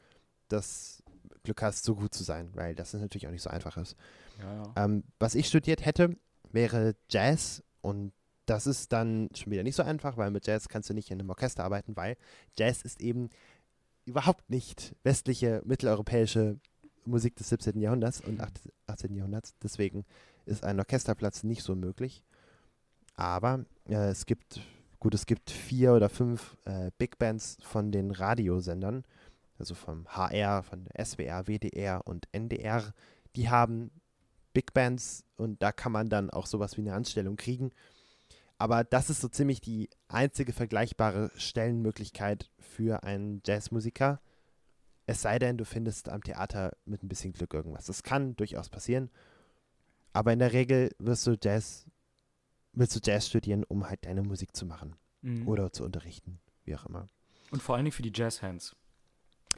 [0.47, 1.03] das
[1.43, 3.95] Glück hast, so gut zu sein, weil das natürlich auch nicht so einfach ist.
[4.39, 4.85] Ja, ja.
[4.85, 6.15] Ähm, was ich studiert hätte,
[6.51, 8.13] wäre Jazz und
[8.45, 11.19] das ist dann schon wieder nicht so einfach, weil mit Jazz kannst du nicht in
[11.19, 12.17] einem Orchester arbeiten, weil
[12.57, 13.29] Jazz ist eben
[14.05, 16.59] überhaupt nicht westliche, mitteleuropäische
[17.07, 17.79] Musik des 17.
[17.79, 18.41] Jahrhunderts und
[18.87, 19.15] 18.
[19.15, 19.55] Jahrhunderts.
[19.61, 20.05] Deswegen
[20.45, 22.23] ist ein Orchesterplatz nicht so möglich.
[23.15, 24.61] Aber äh, es gibt,
[24.99, 29.03] gut, es gibt vier oder fünf äh, Big Bands von den Radiosendern,
[29.57, 32.93] also vom HR, von SWR, WDR und NDR.
[33.35, 33.91] Die haben
[34.53, 37.71] Big Bands und da kann man dann auch sowas wie eine Anstellung kriegen.
[38.57, 44.21] Aber das ist so ziemlich die einzige vergleichbare Stellenmöglichkeit für einen Jazzmusiker.
[45.07, 47.85] Es sei denn, du findest am Theater mit ein bisschen Glück irgendwas.
[47.85, 49.09] Das kann durchaus passieren.
[50.13, 51.85] Aber in der Regel wirst du Jazz,
[52.73, 55.47] willst du Jazz studieren, um halt deine Musik zu machen Mhm.
[55.47, 57.07] oder zu unterrichten, wie auch immer.
[57.51, 58.75] Und vor allen Dingen für die Jazzhands.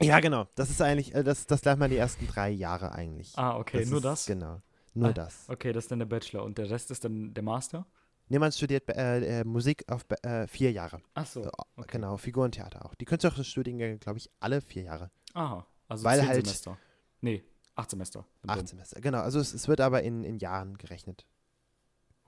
[0.00, 0.46] Ja, genau.
[0.54, 3.36] Das ist eigentlich, äh, das, das lernt man die ersten drei Jahre eigentlich.
[3.36, 4.26] Ah, okay, nur ist, das?
[4.26, 4.62] Genau.
[4.94, 5.44] Nur Ah, das.
[5.48, 7.86] Okay, das ist dann der Bachelor und der Rest ist dann der Master?
[8.28, 11.00] Niemand studiert äh, äh, Musik auf äh, vier Jahre.
[11.14, 11.42] Ach so.
[11.44, 11.88] Äh, okay.
[11.92, 12.94] Genau, Figurentheater auch.
[12.94, 15.10] Die künstlerischen Studiengänge, glaube ich, alle vier Jahre.
[15.34, 16.78] Aha, also Weil zehn halt- Semester.
[17.20, 18.26] Nee, acht Semester.
[18.46, 19.00] Acht Semester.
[19.00, 21.26] Genau, also es, es wird aber in, in Jahren gerechnet.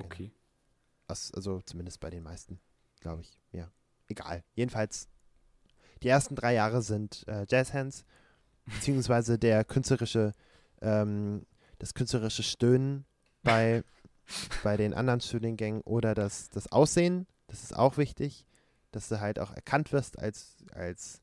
[0.03, 0.33] Okay.
[1.07, 2.61] Was, also zumindest bei den meisten,
[3.01, 3.39] glaube ich.
[3.53, 3.71] Ja.
[4.09, 4.45] Egal.
[4.55, 5.09] Jedenfalls,
[6.03, 8.05] die ersten drei Jahre sind äh, Jazzhands,
[8.67, 10.33] beziehungsweise der künstlerische,
[10.81, 11.47] ähm,
[11.79, 13.05] das künstlerische Stöhnen
[13.43, 13.83] bei,
[14.65, 18.47] bei den anderen Studiengängen oder das, das Aussehen, das ist auch wichtig,
[18.93, 21.21] dass du halt auch erkannt wirst als, als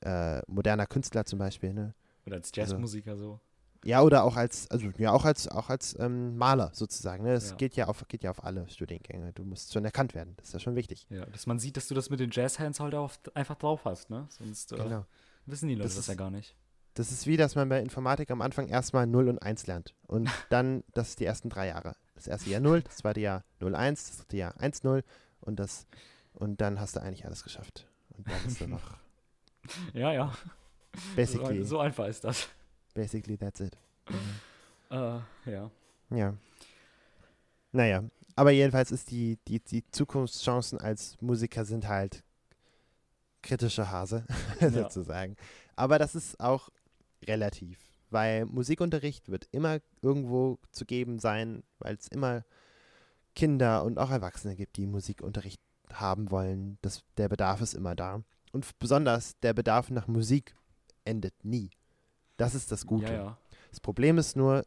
[0.00, 1.94] äh, moderner Künstler zum Beispiel, ne?
[2.26, 3.40] Oder als Jazzmusiker so.
[3.84, 7.22] Ja, oder auch als, also ja, auch als, auch als ähm, Maler sozusagen.
[7.22, 7.32] Ne?
[7.34, 7.56] Das Ja.
[7.56, 9.32] geht ja auf, geht ja auf alle Studiengänge.
[9.32, 10.34] Du musst schon erkannt werden.
[10.36, 11.06] Das ist ja schon wichtig.
[11.10, 14.10] Ja, dass man sieht, dass du das mit den Jazzhands halt auch einfach drauf hast,
[14.10, 14.26] ne?
[14.30, 15.06] Sonst äh, Genau.
[15.46, 16.56] wissen die Leute Das das, ist- ja gar nicht.
[16.94, 19.94] Das ist wie, dass man bei Informatik am Anfang erstmal 0 und 1 lernt.
[20.08, 21.94] Und dann, das ist die ersten drei Jahre.
[22.16, 25.04] Das erste Jahr 0, das zweite Jahr 0, 1, das dritte Jahr 1, 0
[25.40, 25.86] und das,
[26.32, 27.86] und dann hast du eigentlich alles geschafft.
[28.16, 28.98] Und dann ist nur noch
[29.94, 30.32] Ja, ja.
[31.16, 32.48] basically, So, so einfach ist das.
[32.94, 33.76] basically that's it.
[34.90, 34.94] Äh,
[35.46, 35.70] ja.
[36.10, 36.34] Ja.
[37.72, 38.02] Naja,
[38.34, 42.24] aber jedenfalls ist die, die, die Zukunftschancen als Musiker sind halt
[43.42, 44.24] kritische Hase,
[44.60, 44.70] Ja.
[44.70, 45.36] sozusagen.
[45.76, 46.70] Aber das ist auch
[47.26, 47.78] relativ,
[48.10, 52.44] weil Musikunterricht wird immer irgendwo zu geben sein, weil es immer
[53.34, 55.60] Kinder und auch Erwachsene gibt, die Musikunterricht
[55.92, 56.78] haben wollen.
[56.82, 58.22] Das, der Bedarf ist immer da.
[58.52, 60.54] Und besonders der Bedarf nach Musik
[61.04, 61.70] endet nie.
[62.36, 63.12] Das ist das Gute.
[63.12, 63.38] Ja, ja.
[63.70, 64.64] Das Problem ist nur,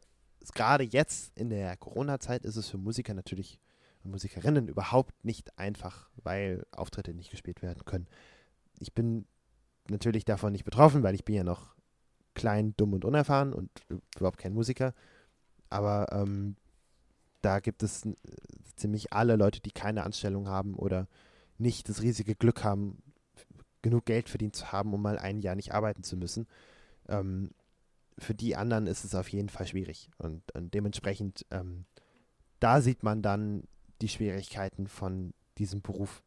[0.54, 3.60] gerade jetzt in der Corona-Zeit ist es für Musiker natürlich
[4.04, 8.08] und Musikerinnen überhaupt nicht einfach, weil Auftritte nicht gespielt werden können.
[8.78, 9.26] Ich bin
[9.88, 11.74] natürlich davon nicht betroffen, weil ich bin ja noch
[12.34, 13.70] klein, dumm und unerfahren und
[14.16, 14.94] überhaupt kein Musiker.
[15.70, 16.56] Aber ähm,
[17.42, 18.02] da gibt es
[18.76, 21.08] ziemlich alle Leute, die keine Anstellung haben oder
[21.58, 23.02] nicht das riesige Glück haben,
[23.82, 26.46] genug Geld verdient zu haben, um mal ein Jahr nicht arbeiten zu müssen.
[27.08, 27.50] Ähm,
[28.18, 30.10] für die anderen ist es auf jeden Fall schwierig.
[30.18, 31.84] Und, und dementsprechend, ähm,
[32.60, 33.64] da sieht man dann
[34.00, 36.22] die Schwierigkeiten von diesem Beruf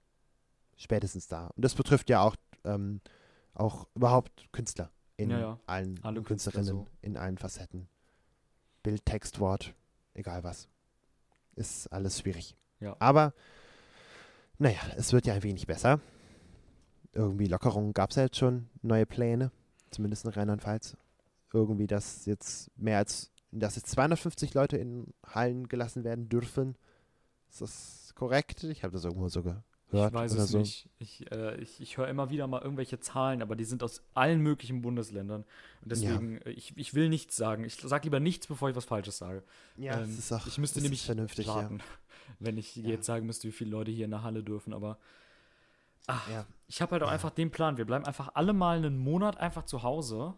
[0.76, 1.48] spätestens da.
[1.56, 3.02] Und das betrifft ja auch, ähm,
[3.54, 5.60] auch überhaupt Künstler in Ja, ja.
[5.65, 6.88] allen Alle Künstlerinnen, so.
[7.02, 7.88] in allen Facetten.
[8.84, 9.74] Bild, Text, Wort,
[10.13, 10.68] egal was.
[11.56, 12.56] ist alles schwierig.
[12.82, 12.98] Ja.
[13.00, 13.34] Aber,
[14.58, 16.02] naja, es wird ja ein wenig besser.
[17.15, 19.51] Irgendwie Lockerungen gab es ja jetzt schon, neue Pläne,
[19.89, 20.97] zumindest in Rheinland-Pfalz.
[21.54, 26.75] Irgendwie, dass jetzt mehr als, dass jetzt 250 Leute in Hallen gelassen werden dürfen.
[27.49, 28.63] Ist das korrekt?
[28.65, 29.63] Ich habe das irgendwo so gehört.
[29.91, 30.58] Ich weiß es so.
[30.58, 30.89] nicht.
[30.99, 34.41] Ich, äh, ich, ich höre immer wieder mal irgendwelche Zahlen, aber die sind aus allen
[34.41, 35.45] möglichen Bundesländern.
[35.84, 37.63] Und deswegen, äh, ich, ich will nichts sagen.
[37.63, 39.41] Ich sage lieber nichts, bevor ich was Falsches sage.
[39.78, 41.80] Ja, Ähm, das ist auch ich müsste das nämlich vernünftig, raten,
[42.39, 42.89] wenn ich Ja.
[42.89, 44.73] jetzt sagen müsste, wie viele Leute hier in der Halle dürfen.
[44.73, 44.97] Aber
[46.08, 46.34] ach, ja.
[46.34, 46.46] ja.
[46.68, 47.78] ich habe halt auch einfach den Plan.
[47.78, 50.34] Wir bleiben einfach alle mal einen Monat einfach zu Hause.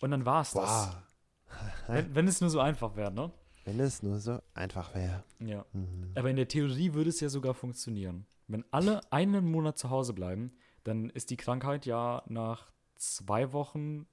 [0.00, 0.88] Und dann war es das.
[0.88, 0.96] Wow.
[1.86, 3.30] Wenn, wenn es nur so einfach wäre, ne?
[3.64, 5.22] Wenn es nur so einfach wäre.
[5.38, 5.64] Ja.
[5.72, 6.12] Mhm.
[6.16, 8.26] Aber in der Theorie würde es ja sogar funktionieren.
[8.48, 14.06] Wenn alle einen Monat zu Hause bleiben, dann ist die Krankheit ja nach zwei Wochen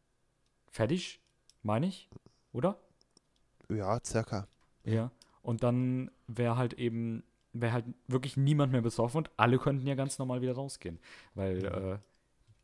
[0.69, 1.21] fertig,
[1.63, 2.09] meine ich,
[2.53, 2.79] oder?
[3.69, 4.47] Ja, circa.
[4.83, 5.11] Ja.
[5.41, 9.95] Und dann wäre halt eben, wäre halt wirklich niemand mehr betroffen und alle könnten ja
[9.95, 10.99] ganz normal wieder rausgehen.
[11.35, 11.97] Weil äh,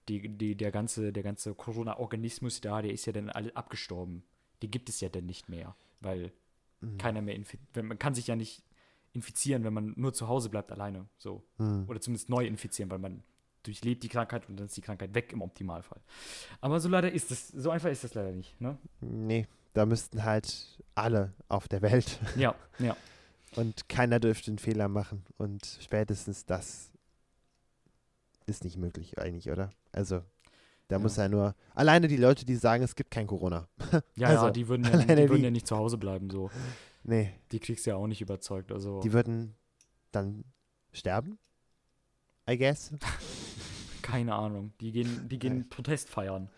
[0.10, 4.24] die, die, der ganze, der ganze Corona-Organismus da, der ist ja dann alle abgestorben.
[4.62, 5.76] Die gibt es ja dann nicht mehr.
[6.00, 6.32] Weil
[6.80, 6.98] Mhm.
[7.00, 7.84] keiner mehr infiziert.
[7.84, 8.64] Man kann sich ja nicht
[9.14, 11.08] infizieren, wenn man nur zu Hause bleibt alleine.
[11.18, 11.44] So.
[11.58, 11.86] Mhm.
[11.88, 13.24] Oder zumindest neu infizieren, weil man
[13.64, 16.00] durchlebt die Krankheit und dann ist die Krankheit weg im Optimalfall.
[16.62, 18.62] Aber so leider ist es, so einfach ist das leider nicht.
[18.62, 18.78] Ne?
[19.02, 22.96] Nee, da müssten halt alle auf der Welt Ja, ja.
[23.56, 25.24] Und keiner dürfte einen Fehler machen.
[25.38, 26.92] Und spätestens das
[28.46, 29.72] ist nicht möglich eigentlich, oder?
[29.92, 30.22] Also,
[30.88, 31.00] da Ja.
[31.00, 33.68] muss ja nur, alleine die Leute, die sagen, es gibt kein Corona.
[34.16, 36.30] Ja, Also, ja, die würden ja, die würden wie- ja nicht zu Hause bleiben.
[36.30, 36.50] So.
[37.04, 38.72] Nee, Die kriegst du ja auch nicht überzeugt.
[38.72, 39.56] Also die würden
[40.12, 40.44] dann
[40.94, 41.38] sterben,
[42.50, 42.92] I guess.
[44.02, 44.72] keine Ahnung.
[44.80, 45.68] Die gehen, die gehen.
[45.70, 46.50] Protest feiern.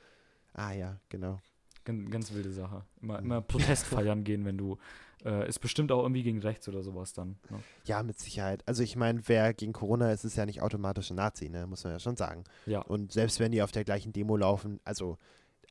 [0.54, 1.40] Ah ja, genau.
[1.86, 2.84] Ganz, ganz wilde Sache.
[3.02, 3.26] Immer, Mhm.
[3.26, 3.42] immer
[3.82, 4.78] Protest feiern gehen, wenn du.
[5.26, 7.38] Äh, ist bestimmt auch irgendwie gegen rechts oder sowas dann.
[7.50, 7.60] Ne?
[7.86, 8.64] Ja, mit Sicherheit.
[8.68, 11.68] Also ich meine, wer gegen Corona ist, ist ja nicht automatisch ein Nazi, ne?
[11.68, 12.46] muss man ja schon sagen.
[12.66, 12.82] Ja.
[12.84, 15.18] Und selbst wenn die auf der gleichen Demo laufen, also,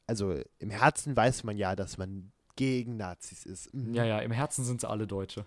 [0.06, 3.72] also im Herzen weiß man ja, dass man gegen Nazis ist.
[3.72, 3.94] Mhm.
[3.94, 5.46] Ja, ja, im Herzen sind sie alle Deutsche.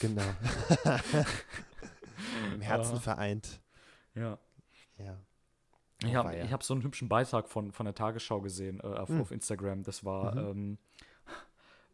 [0.00, 0.22] Genau.
[2.54, 3.00] Im Herzen Ah.
[3.00, 3.60] vereint.
[4.14, 4.38] Ja.
[4.98, 5.16] Ja.
[6.04, 9.20] Ich habe hab so einen hübschen Beitrag von, von der Tagesschau gesehen äh, auf, Hm.
[9.20, 9.82] auf Instagram.
[9.82, 10.38] Das war Mhm.
[10.38, 10.78] ähm,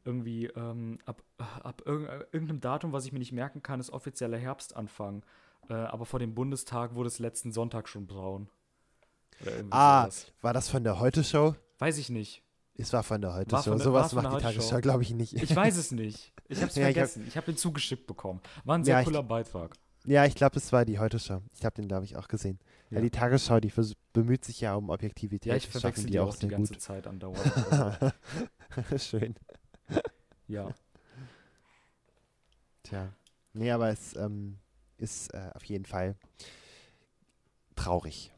[0.04, 1.22] irgendwie ähm, ab,
[1.62, 5.24] ab irg irgendeinem Datum, was ich mir nicht merken kann, ist offizieller Herbstanfang.
[5.68, 8.48] Äh, aber vor dem Bundestag wurde es letzten Sonntag schon braun.
[9.70, 10.32] Ah, sowas.
[10.42, 11.54] war das von der Heute-Show?
[11.78, 12.42] Weiß ich nicht.
[12.76, 13.78] Es war von der Heute-Show.
[13.78, 14.42] Sowas macht die.
[14.42, 15.32] Tagesschau, glaube ich, nicht.
[15.34, 16.32] Ich weiß es nicht.
[16.48, 17.24] Ich habe es Ja, ich hab- vergessen.
[17.28, 18.40] Ich habe den zugeschickt bekommen.
[18.64, 19.74] War ein sehr Ja, ich- cooler Beitrag.
[20.06, 21.40] Ja, ich glaube, es war die Heute-Show.
[21.54, 22.58] Ich habe den, glaube ich, auch gesehen.
[22.90, 23.00] Ja.
[23.00, 23.72] Die Tagesschau, die
[24.12, 25.50] bemüht sich ja um Objektivität.
[25.50, 27.40] Ja, ich verwechsel die auch die ganze Zeit andauernd.
[28.98, 29.34] Schön.
[30.48, 30.68] Ja.
[32.82, 33.12] Tja.
[33.52, 34.58] Nee, aber es ähm,
[34.98, 36.16] ist äh, auf jeden Fall
[37.76, 38.30] traurig.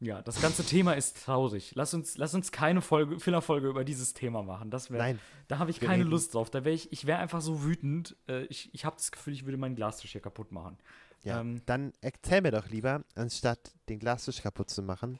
[0.00, 1.72] Ja, das ganze Thema ist traurig.
[1.74, 4.70] Lass uns, lass uns keine Folge, Fillerfolge über dieses Thema machen.
[4.70, 5.18] Das wär, Nein,
[5.48, 6.50] da habe ich keine reden- Lust drauf.
[6.50, 8.16] Da wäre ich, ich wäre einfach so wütend.
[8.28, 10.78] Äh, ich ich habe das Gefühl, ich würde meinen Glastisch hier kaputt machen.
[11.24, 11.40] ja.
[11.40, 15.18] Ähm, dann erzähl mir doch lieber, anstatt den Glastisch kaputt zu machen,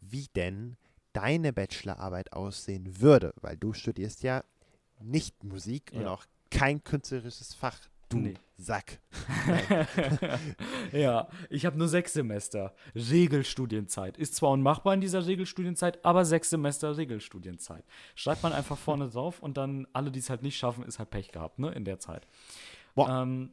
[0.00, 0.76] wie denn
[1.12, 4.42] deine Bachelorarbeit aussehen würde, weil du studierst ja
[5.00, 6.10] nicht Musik und Ja.
[6.12, 7.78] auch kein künstlerisches Fach.
[8.08, 8.34] Du Nee.
[8.56, 9.00] Sack.
[10.92, 12.74] ja, ich habe nur sechs Semester.
[12.94, 14.16] Regelstudienzeit.
[14.16, 17.84] Ist zwar unmachbar in dieser Regelstudienzeit, aber sechs Semester Regelstudienzeit.
[18.14, 21.10] Schreibt man einfach vorne drauf und dann alle, die es halt nicht schaffen, ist halt
[21.10, 22.26] Pech gehabt, ne, in der Zeit.
[22.94, 23.22] Boah.
[23.22, 23.52] Ähm,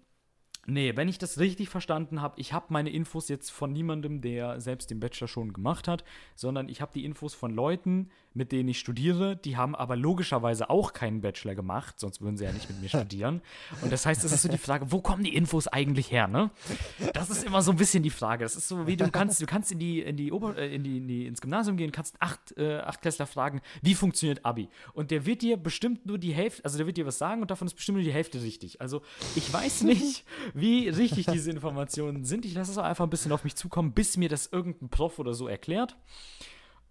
[0.66, 4.60] nee, wenn ich das richtig verstanden habe, ich habe meine Infos jetzt von niemandem, der
[4.60, 6.04] selbst den Bachelor schon gemacht hat,
[6.36, 10.70] sondern ich habe die Infos von Leuten, mit denen ich studiere, die haben aber logischerweise
[10.70, 13.42] auch keinen Bachelor gemacht, sonst würden sie ja nicht mit mir studieren.
[13.82, 16.52] Und das heißt, es ist so die Frage, wo kommen die Infos eigentlich her, ne?
[17.14, 18.44] Das ist immer so ein bisschen die Frage.
[18.44, 20.84] Das ist so, wie du kannst, du kannst in die, in die Ober, äh, in
[20.84, 24.68] die, in die, ins Gymnasium gehen, kannst acht, äh, Achtklässler fragen, wie funktioniert Abi?
[24.94, 27.52] Und der wird dir bestimmt nur die Hälfte, also der wird dir was sagen und
[27.52, 28.82] davon ist bestimmt nur die Hälfte richtig.
[28.82, 29.02] Also
[29.36, 30.26] ich weiß nicht,
[30.56, 32.46] wie richtig diese Informationen sind.
[32.46, 35.20] Ich lasse es auch einfach ein bisschen auf mich zukommen, bis mir das irgendein Prof
[35.20, 35.98] oder so erklärt.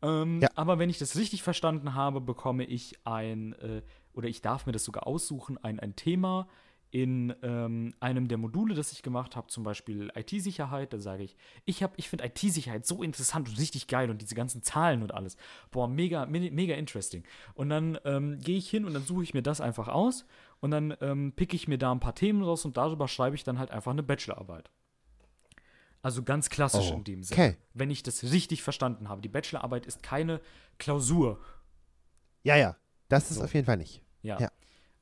[0.02, 0.48] Ähm, Ja.
[0.54, 4.72] Aber wenn ich das richtig verstanden habe, bekomme ich ein, äh, oder ich darf mir
[4.72, 6.46] das sogar aussuchen, ein, ein Thema
[6.90, 10.92] in ähm, einem der Module, das ich gemacht habe, zum Beispiel IT-Sicherheit.
[10.92, 14.36] Da sage ich, ich, hab- ich finde IT-Sicherheit so interessant und richtig geil und diese
[14.36, 15.36] ganzen Zahlen und alles.
[15.72, 17.24] Boah, mega, me- mega interesting.
[17.54, 20.24] Und dann ähm, gehe ich hin und dann suche ich mir das einfach aus
[20.64, 23.44] und dann ähm, picke ich mir da ein paar Themen raus und darüber schreibe ich
[23.44, 24.70] dann halt einfach eine Bachelorarbeit.
[26.00, 27.56] Also ganz klassisch Oh, in dem Sinne okay.
[27.74, 29.20] wenn ich das richtig verstanden habe.
[29.20, 30.40] Die Bachelorarbeit ist keine
[30.78, 31.38] Klausur.
[32.44, 32.76] Ja, ja,
[33.10, 33.44] das ist So.
[33.44, 34.00] auf jeden Fall nicht.
[34.22, 34.40] Ja.
[34.40, 34.50] Ja.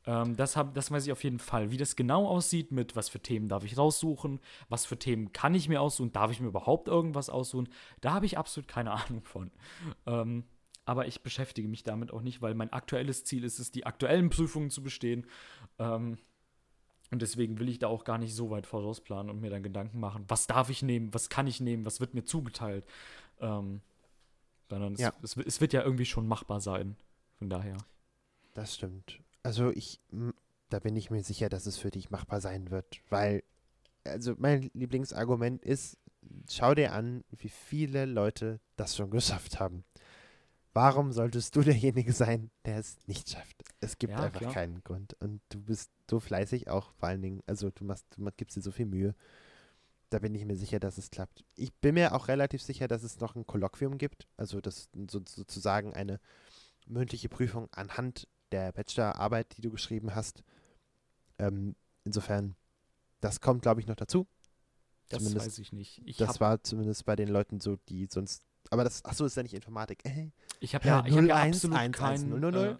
[0.05, 1.71] Ähm, das, hab, das weiß ich auf jeden Fall.
[1.71, 5.55] Wie das genau aussieht, mit was für Themen darf ich raussuchen, was für Themen kann
[5.55, 7.69] ich mir aussuchen, darf ich mir überhaupt irgendwas aussuchen,
[8.01, 9.53] da habe ich absolut keine Ahnung von.
[10.07, 10.43] Ähm,
[10.85, 14.31] aber ich beschäftige mich damit auch nicht, weil mein aktuelles Ziel ist es, die aktuellen
[14.31, 15.27] Prüfungen zu bestehen.
[15.79, 16.19] Ähm,
[17.11, 20.01] und deswegen will ich da auch gar nicht so weit vorausplanen und mir dann Gedanken
[20.01, 22.87] machen, was darf ich nehmen, was kann ich nehmen, was wird mir zugeteilt.
[23.41, 23.83] Ähm,
[24.71, 25.13] sondern Ja.
[25.23, 26.97] es, es, es wird ja irgendwie schon machbar sein.
[27.39, 27.77] Von daher.
[28.55, 29.21] Das stimmt.
[29.43, 30.01] Also ich,
[30.71, 33.43] da bin ich mir sicher, dass es für dich machbar sein wird, weil,
[34.05, 35.99] also mein Lieblingsargument ist,
[36.49, 39.85] schau dir an, wie viele Leute das schon geschafft haben.
[40.75, 43.63] Warum solltest du derjenige sein, der es nicht schafft?
[43.81, 44.53] Es gibt Ja, einfach klar.
[44.53, 45.15] keinen Grund.
[45.21, 48.63] Und du bist so fleißig auch vor allen Dingen, also du machst, du gibst dir
[48.63, 49.15] so viel Mühe.
[50.11, 51.45] Da bin ich mir sicher, dass es klappt.
[51.57, 55.23] Ich bin mir auch relativ sicher, dass es noch ein Kolloquium gibt, also das so,
[55.27, 56.21] sozusagen eine
[56.87, 60.43] mündliche Prüfung anhand der Bachelorarbeit, die du geschrieben hast.
[61.39, 62.57] Ähm, insofern,
[63.21, 64.27] das kommt, glaube ich, noch dazu.
[65.09, 66.03] Das Zumindest weiß ich nicht.
[66.05, 68.43] Ich das war zumindest bei den Leuten so, die sonst.
[68.73, 70.03] Aber das, achso, ist ja nicht Informatik.
[70.05, 70.31] Äh,
[70.61, 72.55] ich hab ja, ich hab ja absolut 01, keinen 000.
[72.55, 72.77] äh,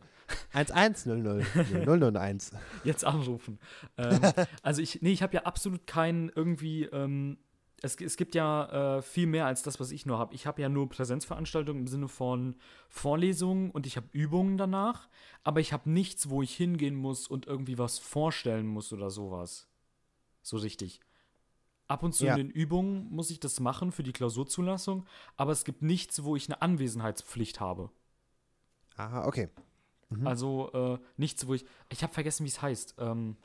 [0.55, 2.53] 1100 001.
[2.85, 3.59] jetzt anrufen.
[3.99, 4.19] ähm,
[4.63, 7.37] also ich, nee, ich habe ja absolut keinen irgendwie, ähm,
[7.83, 10.35] es, es gibt ja äh, viel mehr als das, was ich nur habe.
[10.35, 12.57] Ich habe ja nur Präsenzveranstaltungen im Sinne von
[12.89, 15.11] Vorlesungen und ich habe Übungen danach,
[15.45, 19.69] aber ich habe nichts, wo ich hingehen muss und irgendwie was vorstellen muss oder sowas.
[20.41, 21.01] So richtig.
[21.89, 22.33] Ab und zu Ja.
[22.35, 25.05] in den Übungen muss ich das machen für die Klausurzulassung,
[25.37, 27.91] aber es gibt nichts, wo ich eine Anwesenheitspflicht habe.
[28.97, 29.49] Aha, okay.
[30.11, 30.27] Mhm.
[30.27, 31.65] Also äh, nichts, wo ich.
[31.91, 32.95] Ich habe vergessen, wie es heißt.
[32.99, 33.37] Ähm,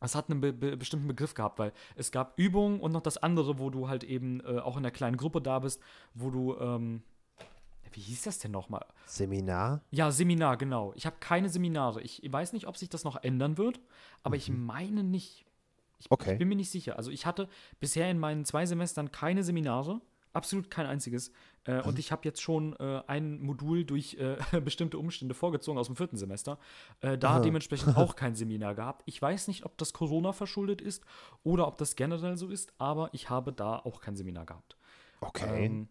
[0.00, 3.16] es hat einen be be bestimmten Begriff gehabt, weil es gab Übungen und noch das
[3.18, 5.80] andere, wo du halt eben äh, auch in einer kleinen Gruppe da bist,
[6.14, 6.56] wo du.
[6.58, 7.02] Ähm,
[7.92, 8.84] wie hieß das denn nochmal?
[9.06, 9.80] Seminar.
[9.90, 10.92] Ja, Seminar, genau.
[10.96, 12.02] Ich habe keine Seminare.
[12.02, 13.80] Ich weiß nicht, ob sich das noch ändern wird,
[14.22, 15.45] aber ich meine nicht.
[15.98, 16.32] Ich, Okay.
[16.34, 16.96] ich bin mir nicht sicher.
[16.96, 17.48] Also ich hatte
[17.80, 20.00] bisher in meinen zwei Semestern keine Seminare,
[20.32, 21.32] absolut kein einziges.
[21.64, 25.86] Äh, Und ich habe jetzt schon äh, ein Modul durch äh, bestimmte Umstände vorgezogen aus
[25.86, 26.58] dem vierten Semester.
[27.00, 27.40] Äh, da Aha.
[27.40, 29.02] dementsprechend auch kein Seminar gehabt.
[29.06, 31.02] Ich weiß nicht, ob das Corona verschuldet ist
[31.42, 34.76] oder ob das generell so ist, aber ich habe da auch kein Seminar gehabt.
[35.20, 35.64] Okay.
[35.66, 35.88] Ähm,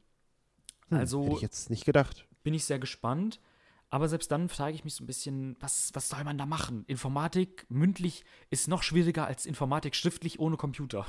[0.90, 2.28] Hm, also- Hätte ich jetzt nicht gedacht.
[2.44, 3.40] bin ich sehr gespannt.
[3.96, 6.84] Aber selbst dann frage ich mich so ein bisschen, was, was soll man da machen?
[6.88, 11.06] Informatik mündlich ist noch schwieriger als Informatik schriftlich ohne Computer.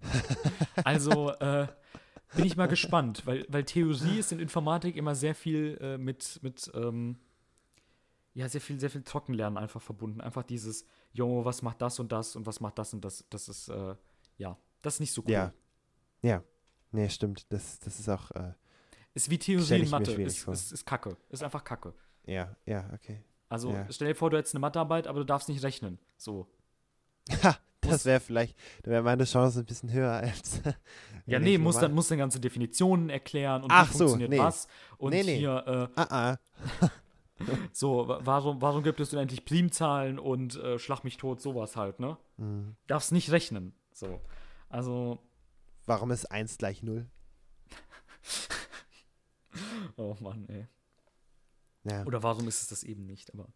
[0.84, 1.66] also äh,
[2.34, 6.40] bin ich mal gespannt, weil, weil Theorie ist in Informatik immer sehr viel äh, mit,
[6.42, 7.18] mit ähm,
[8.32, 10.22] ja, sehr viel, sehr viel Trockenlernen einfach verbunden.
[10.22, 13.26] Einfach dieses, jo, was macht das und das und was macht das und das.
[13.28, 13.96] Das ist, äh,
[14.38, 15.30] ja, das ist nicht so cool.
[15.30, 15.52] Ja.
[16.22, 16.42] Ja.
[16.90, 17.52] Nee, stimmt.
[17.52, 18.54] Das, das ist auch, äh,
[19.12, 20.12] Ist wie Theorie in Mathe.
[20.12, 21.18] Ist, ist, ist Kacke.
[21.28, 21.92] Ist einfach Kacke.
[22.26, 23.22] Ja, ja, okay.
[23.48, 23.86] Also Ja.
[23.90, 25.98] stell dir vor, du hättest eine Mathearbeit, aber du darfst nicht rechnen.
[26.16, 26.46] So.
[27.42, 30.60] Ha, das wäre vielleicht, da wäre meine Chance ein bisschen höher als.
[31.26, 34.38] Ja, nee, muss dann, muss dann ganze Definitionen erklären und Ach wie so, funktioniert nee.
[34.38, 34.66] was.
[34.98, 35.38] Und Nee, nee.
[35.38, 36.88] hier, äh, Ah, ah.
[37.72, 42.00] so, wa- warum, warum gibt es unendlich Primzahlen und äh, Schlag mich tot, sowas halt,
[42.00, 42.16] ne?
[42.38, 42.74] Hm.
[42.88, 43.74] Darfst nicht rechnen.
[43.92, 44.20] So.
[44.68, 45.18] Also,
[45.86, 47.06] Warum ist 1 gleich 0?
[49.96, 50.66] oh Mann, ey.
[51.84, 52.04] Ja.
[52.04, 53.32] Oder warum ist es das eben nicht?
[53.34, 53.48] Aber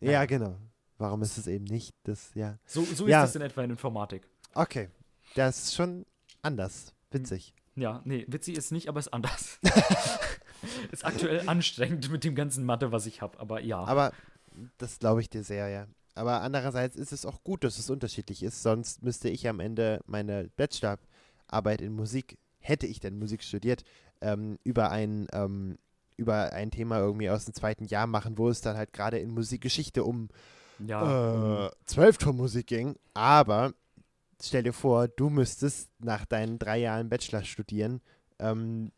[0.00, 0.24] ja, naja.
[0.26, 0.58] genau.
[0.98, 2.58] Warum ist es eben nicht das, ja.
[2.66, 3.22] so, so Ja.
[3.22, 4.28] ist das in etwa in Informatik.
[4.54, 4.88] Okay.
[5.34, 6.04] Das ist schon
[6.42, 6.92] anders.
[7.10, 7.54] Witzig.
[7.76, 9.60] Ja, nee, witzig ist nicht, aber ist anders.
[10.92, 13.78] ist aktuell anstrengend mit dem ganzen Mathe, was ich habe, aber ja.
[13.84, 14.12] Aber
[14.78, 15.86] das glaube ich dir sehr, ja.
[16.14, 18.62] Aber andererseits ist es auch gut, dass es unterschiedlich ist.
[18.62, 23.84] Sonst müsste ich am Ende meine Bachelorarbeit in Musik, hätte ich denn Musik studiert,
[24.20, 25.78] ähm, über ein ähm,
[26.18, 29.30] über ein Thema irgendwie aus dem zweiten Jahr machen, wo es dann halt gerade in
[29.30, 30.28] Musikgeschichte um
[30.84, 32.96] ja, äh, Zwölftonmusik ging.
[33.14, 33.72] Aber
[34.42, 38.00] stell dir vor, du müsstest nach deinen drei Jahren Bachelor studieren,
[38.38, 38.92] ähm,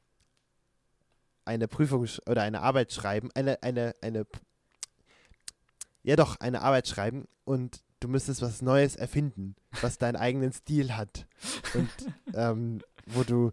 [1.45, 4.27] eine Prüfung oder eine Arbeit schreiben, eine, eine, eine,
[6.03, 10.97] ja doch, eine Arbeit schreiben und du müsstest was Neues erfinden, was deinen eigenen Stil
[10.97, 11.27] hat
[11.75, 11.91] und
[12.35, 13.53] ähm, wo du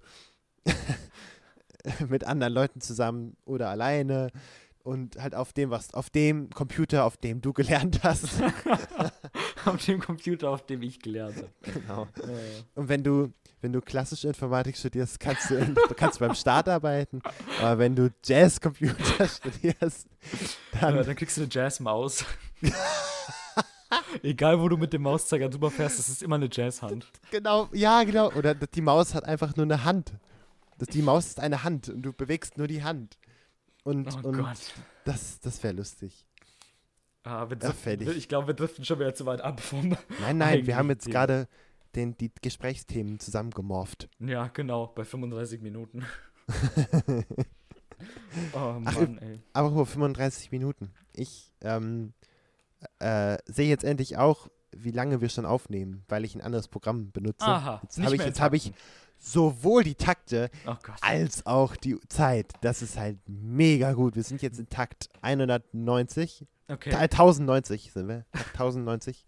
[2.10, 4.30] mit anderen Leuten zusammen oder alleine
[4.84, 8.42] und halt auf dem, was, auf dem Computer, auf dem du gelernt hast.
[9.66, 11.50] auf dem Computer, auf dem ich gelernt habe.
[11.74, 12.04] genau.
[12.26, 16.70] Äh, Und wenn du, wenn du klassische Informatik studierst, kannst du, kannst du beim Start
[16.70, 17.22] arbeiten.
[17.62, 20.08] Aber wenn du Jazz-Computer studierst,
[20.74, 22.24] Ja, dann, dann kriegst du eine Jazz-Maus.
[24.22, 27.08] Egal, wo du mit dem Mauszeiger drüber fährst, das ist immer eine Jazzhand.
[27.32, 28.32] genau, ja, genau.
[28.34, 30.14] Oder die Maus hat einfach nur eine Hand.
[30.78, 33.18] Das, die Maus ist eine Hand und du bewegst nur die Hand.
[33.84, 34.58] Und, Oh und Gott.
[35.06, 36.26] das, das wäre lustig.
[37.24, 38.08] Ah, wir Ja, driften, fertig.
[38.18, 39.90] ich glaube, wir driften schon wieder zu weit ab vom.
[40.22, 41.48] Nein, nein, wir haben jetzt gerade
[41.96, 44.08] den, die Gesprächsthemen zusammengemorpht.
[44.20, 46.06] Ja, genau, bei 35 Minuten.
[48.54, 49.40] Oh Ach, Mann, ey.
[49.54, 50.92] Aber nur 35 Minuten.
[51.14, 52.14] Ich ähm,
[53.00, 57.12] äh, sehe jetzt endlich auch, wie lange wir schon aufnehmen, weil ich ein anderes Programm
[57.12, 57.46] benutze.
[57.48, 58.72] Aha, jetzt habe ich, jetzt hab ich.
[59.20, 62.54] Sowohl die Takte Oh als auch die Zeit.
[62.62, 64.16] Das ist halt mega gut.
[64.16, 66.46] Wir sind jetzt in Takt 190.
[66.68, 66.90] Okay.
[66.92, 68.26] Ta- 1090 sind wir.
[68.32, 69.26] Takt 1090.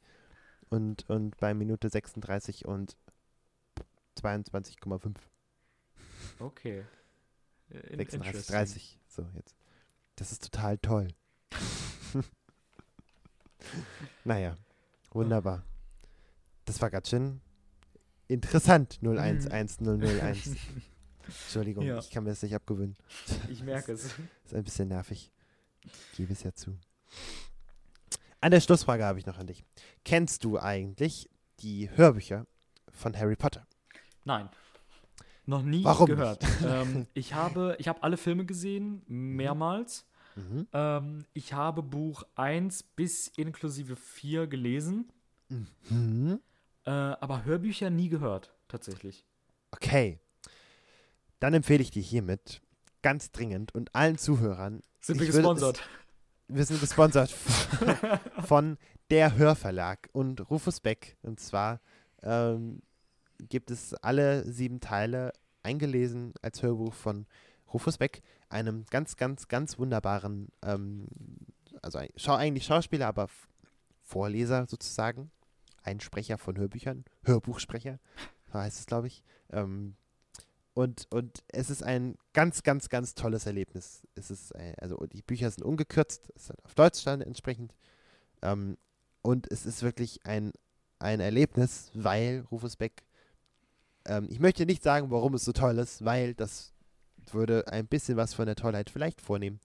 [0.69, 2.97] Und, und bei Minute 36 und
[4.19, 5.15] 22,5.
[6.39, 6.85] Okay.
[7.69, 8.55] In- 36, interesting.
[8.55, 8.99] 30.
[9.07, 9.55] So, jetzt.
[10.15, 11.07] Das ist total toll.
[14.23, 14.55] naja,
[15.11, 15.63] wunderbar.
[16.65, 17.41] Das war ganz schön
[18.29, 18.99] interessant.
[19.01, 20.55] 011001.
[21.25, 21.99] Entschuldigung, Ja.
[21.99, 22.95] ich kann mir das nicht abgewöhnen.
[23.49, 24.05] Ich merke es.
[24.45, 25.29] Ist ein bisschen nervig.
[25.83, 26.77] Ich gebe es ja zu.
[28.41, 29.63] An der Schlussfrage habe ich noch an dich.
[30.05, 32.47] Kennst du eigentlich die Hörbücher
[32.91, 33.67] von Harry Potter?
[34.25, 34.49] Nein.
[35.45, 36.43] Noch nie Warum gehört.
[36.65, 40.05] ähm, ich habe, ich habe alle Filme gesehen, mehrmals.
[40.35, 40.67] Mhm.
[40.73, 45.11] Ähm, ich habe Buch 1 bis inklusive 4 gelesen,
[45.89, 46.39] Mhm.
[46.89, 49.23] Äh, aber Hörbücher nie gehört, tatsächlich.
[49.69, 50.19] Okay.
[51.39, 52.61] Dann empfehle ich dir hiermit
[53.03, 55.87] ganz dringend und allen Zuhörern, Sind wir gesponsert?
[56.47, 57.29] wir sind gesponsert
[58.43, 58.79] von
[59.11, 61.15] der Hörverlag und Rufus Beck.
[61.21, 61.79] Und zwar
[62.23, 62.81] ähm,
[63.37, 65.31] gibt es alle sieben Teile
[65.61, 67.27] eingelesen als Hörbuch von
[67.71, 71.05] Rufus Beck, einem ganz, ganz, ganz wunderbaren, ähm,
[71.83, 73.29] also schau, eigentlich Schauspieler, aber
[74.01, 75.29] Vorleser sozusagen,
[75.83, 77.99] Einsprecher von Hörbüchern, Hörbuchsprecher,
[78.51, 79.23] so heißt es, glaube ich.
[79.51, 79.95] Ähm,
[80.73, 84.07] und, und es ist ein ganz, ganz, ganz tolles Erlebnis.
[84.15, 87.75] Es ist, ein, also die Bücher sind ungekürzt, es ist auf Deutsch dann entsprechend.
[88.41, 88.77] Ähm,
[89.21, 90.53] und es ist wirklich ein,
[90.99, 93.03] ein Erlebnis, weil Rufus Beck,
[94.05, 96.73] ähm, ich möchte nicht sagen, warum es so toll ist, weil das
[97.31, 99.59] würde ein bisschen was von der Tollheit vielleicht vornehmen.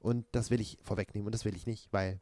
[0.00, 2.20] Und das will ich vorwegnehmen und das will ich nicht, weil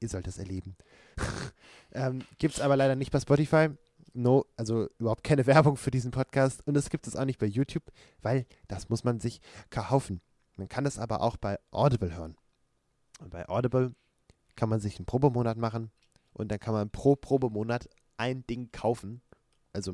[0.00, 0.76] ihr sollt es erleben.
[1.92, 3.70] ähm, gibt es aber leider nicht bei Spotify.
[4.12, 6.66] No, also überhaupt keine Werbung für diesen Podcast.
[6.66, 7.84] Und es gibt es auch nicht bei YouTube,
[8.22, 9.40] weil das muss man sich
[9.70, 10.20] kaufen.
[10.56, 12.36] Man kann es aber auch bei Audible hören.
[13.20, 13.94] Und bei Audible
[14.56, 15.90] kann man sich einen Probemonat machen
[16.32, 19.20] und dann kann man pro Probemonat ein Ding kaufen.
[19.72, 19.92] Also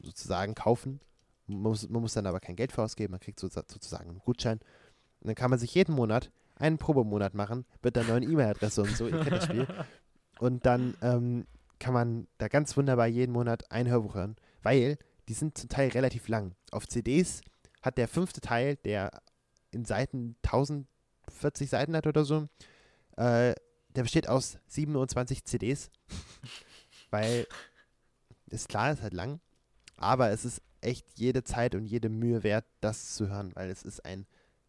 [0.00, 1.00] sozusagen kaufen.
[1.46, 4.18] Man muss, man muss dann aber kein Geld für ausgeben, man kriegt so, sozusagen einen
[4.18, 4.58] Gutschein.
[5.20, 8.96] Und dann kann man sich jeden Monat einen Probemonat machen mit der neuen E-Mail-Adresse und
[8.96, 9.06] so.
[9.06, 9.66] Ihr kennt das Spiel.
[10.38, 11.46] Und dann ähm,
[11.78, 14.98] kann man da ganz wunderbar jeden Monat ein Hörbuch hören, weil
[15.28, 16.54] die sind zum Teil relativ lang.
[16.72, 17.40] Auf CDs
[17.80, 19.22] hat der fünfte Teil, der
[19.70, 22.48] in Seiten 1040 Seiten hat oder so,
[23.16, 23.54] äh,
[23.94, 25.90] der besteht aus 27 CDs,
[27.10, 27.46] weil
[28.50, 29.40] ist klar, ist halt lang,
[29.96, 33.82] aber es ist echt jede Zeit und jede Mühe wert, das zu hören, weil es
[33.82, 34.26] ist ein,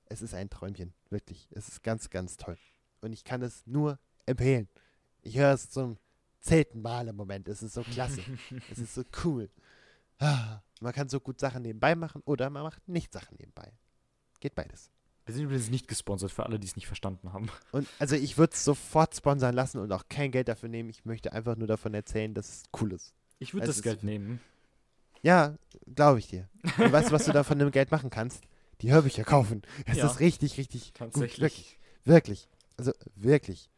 [0.10, 1.48] es ist ein Träumchen, wirklich.
[1.52, 2.58] Es ist ganz, ganz toll.
[3.02, 4.68] Und ich kann es nur empfehlen.
[5.22, 5.98] Ich höre es zum
[6.40, 7.48] zehnten Mal im Moment.
[7.48, 8.22] Es ist so klasse.
[8.72, 9.50] es ist so cool.
[10.20, 13.72] Ah, Man kann so gut Sachen nebenbei machen oder man macht nicht Sachen nebenbei.
[14.40, 14.90] Geht beides.
[15.26, 17.50] Wir sind übrigens nicht gesponsert für alle, die es nicht verstanden haben.
[17.74, 20.90] Und also ich würde es sofort sponsern lassen und auch kein Geld dafür nehmen.
[20.90, 23.14] Ich möchte einfach nur davon erzählen, dass es cool ist.
[23.40, 24.40] Ich würde Es das Geld nehmen.
[25.22, 25.56] Ja,
[25.94, 26.48] glaube ich dir.
[26.78, 28.44] Und weißt du, was du da von dem Geld machen kannst?
[28.82, 29.62] Die Hörbücher kaufen.
[29.86, 30.06] Es Ja.
[30.06, 30.98] ist richtig, richtig gut.
[31.00, 31.40] Tatsächlich.
[31.42, 31.80] Wirklich.
[32.06, 32.48] Wirklich.
[32.78, 33.70] Also wirklich.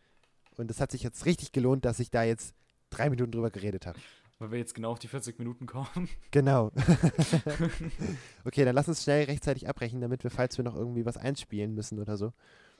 [0.58, 2.54] Und es hat sich jetzt richtig gelohnt, dass ich da jetzt
[2.90, 3.98] drei Minuten drüber geredet habe.
[4.40, 6.10] Weil wir jetzt genau auf die 40 Minuten kommen.
[6.32, 6.72] Genau.
[8.46, 11.74] okay, dann lass uns schnell rechtzeitig abbrechen, damit wir, falls wir noch irgendwie was einspielen
[11.76, 12.34] müssen oder so.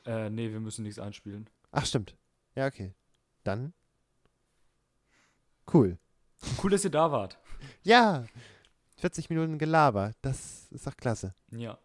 [0.06, 1.50] Äh, nee, wir müssen nichts einspielen.
[1.72, 2.16] Ach, stimmt.
[2.56, 2.94] Ja, okay.
[3.44, 3.74] Dann.
[5.74, 5.98] Cool.
[6.64, 7.38] Cool, dass ihr da wart.
[7.84, 8.26] Ja.
[8.98, 10.14] 40 Minuten Gelaber.
[10.22, 11.34] Das ist doch klasse.
[11.52, 11.78] Ja.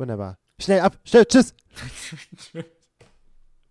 [0.00, 0.38] Wunderbar.
[0.58, 0.98] Schnell ab.
[1.04, 1.26] Schnell.
[1.26, 1.54] Tschüss.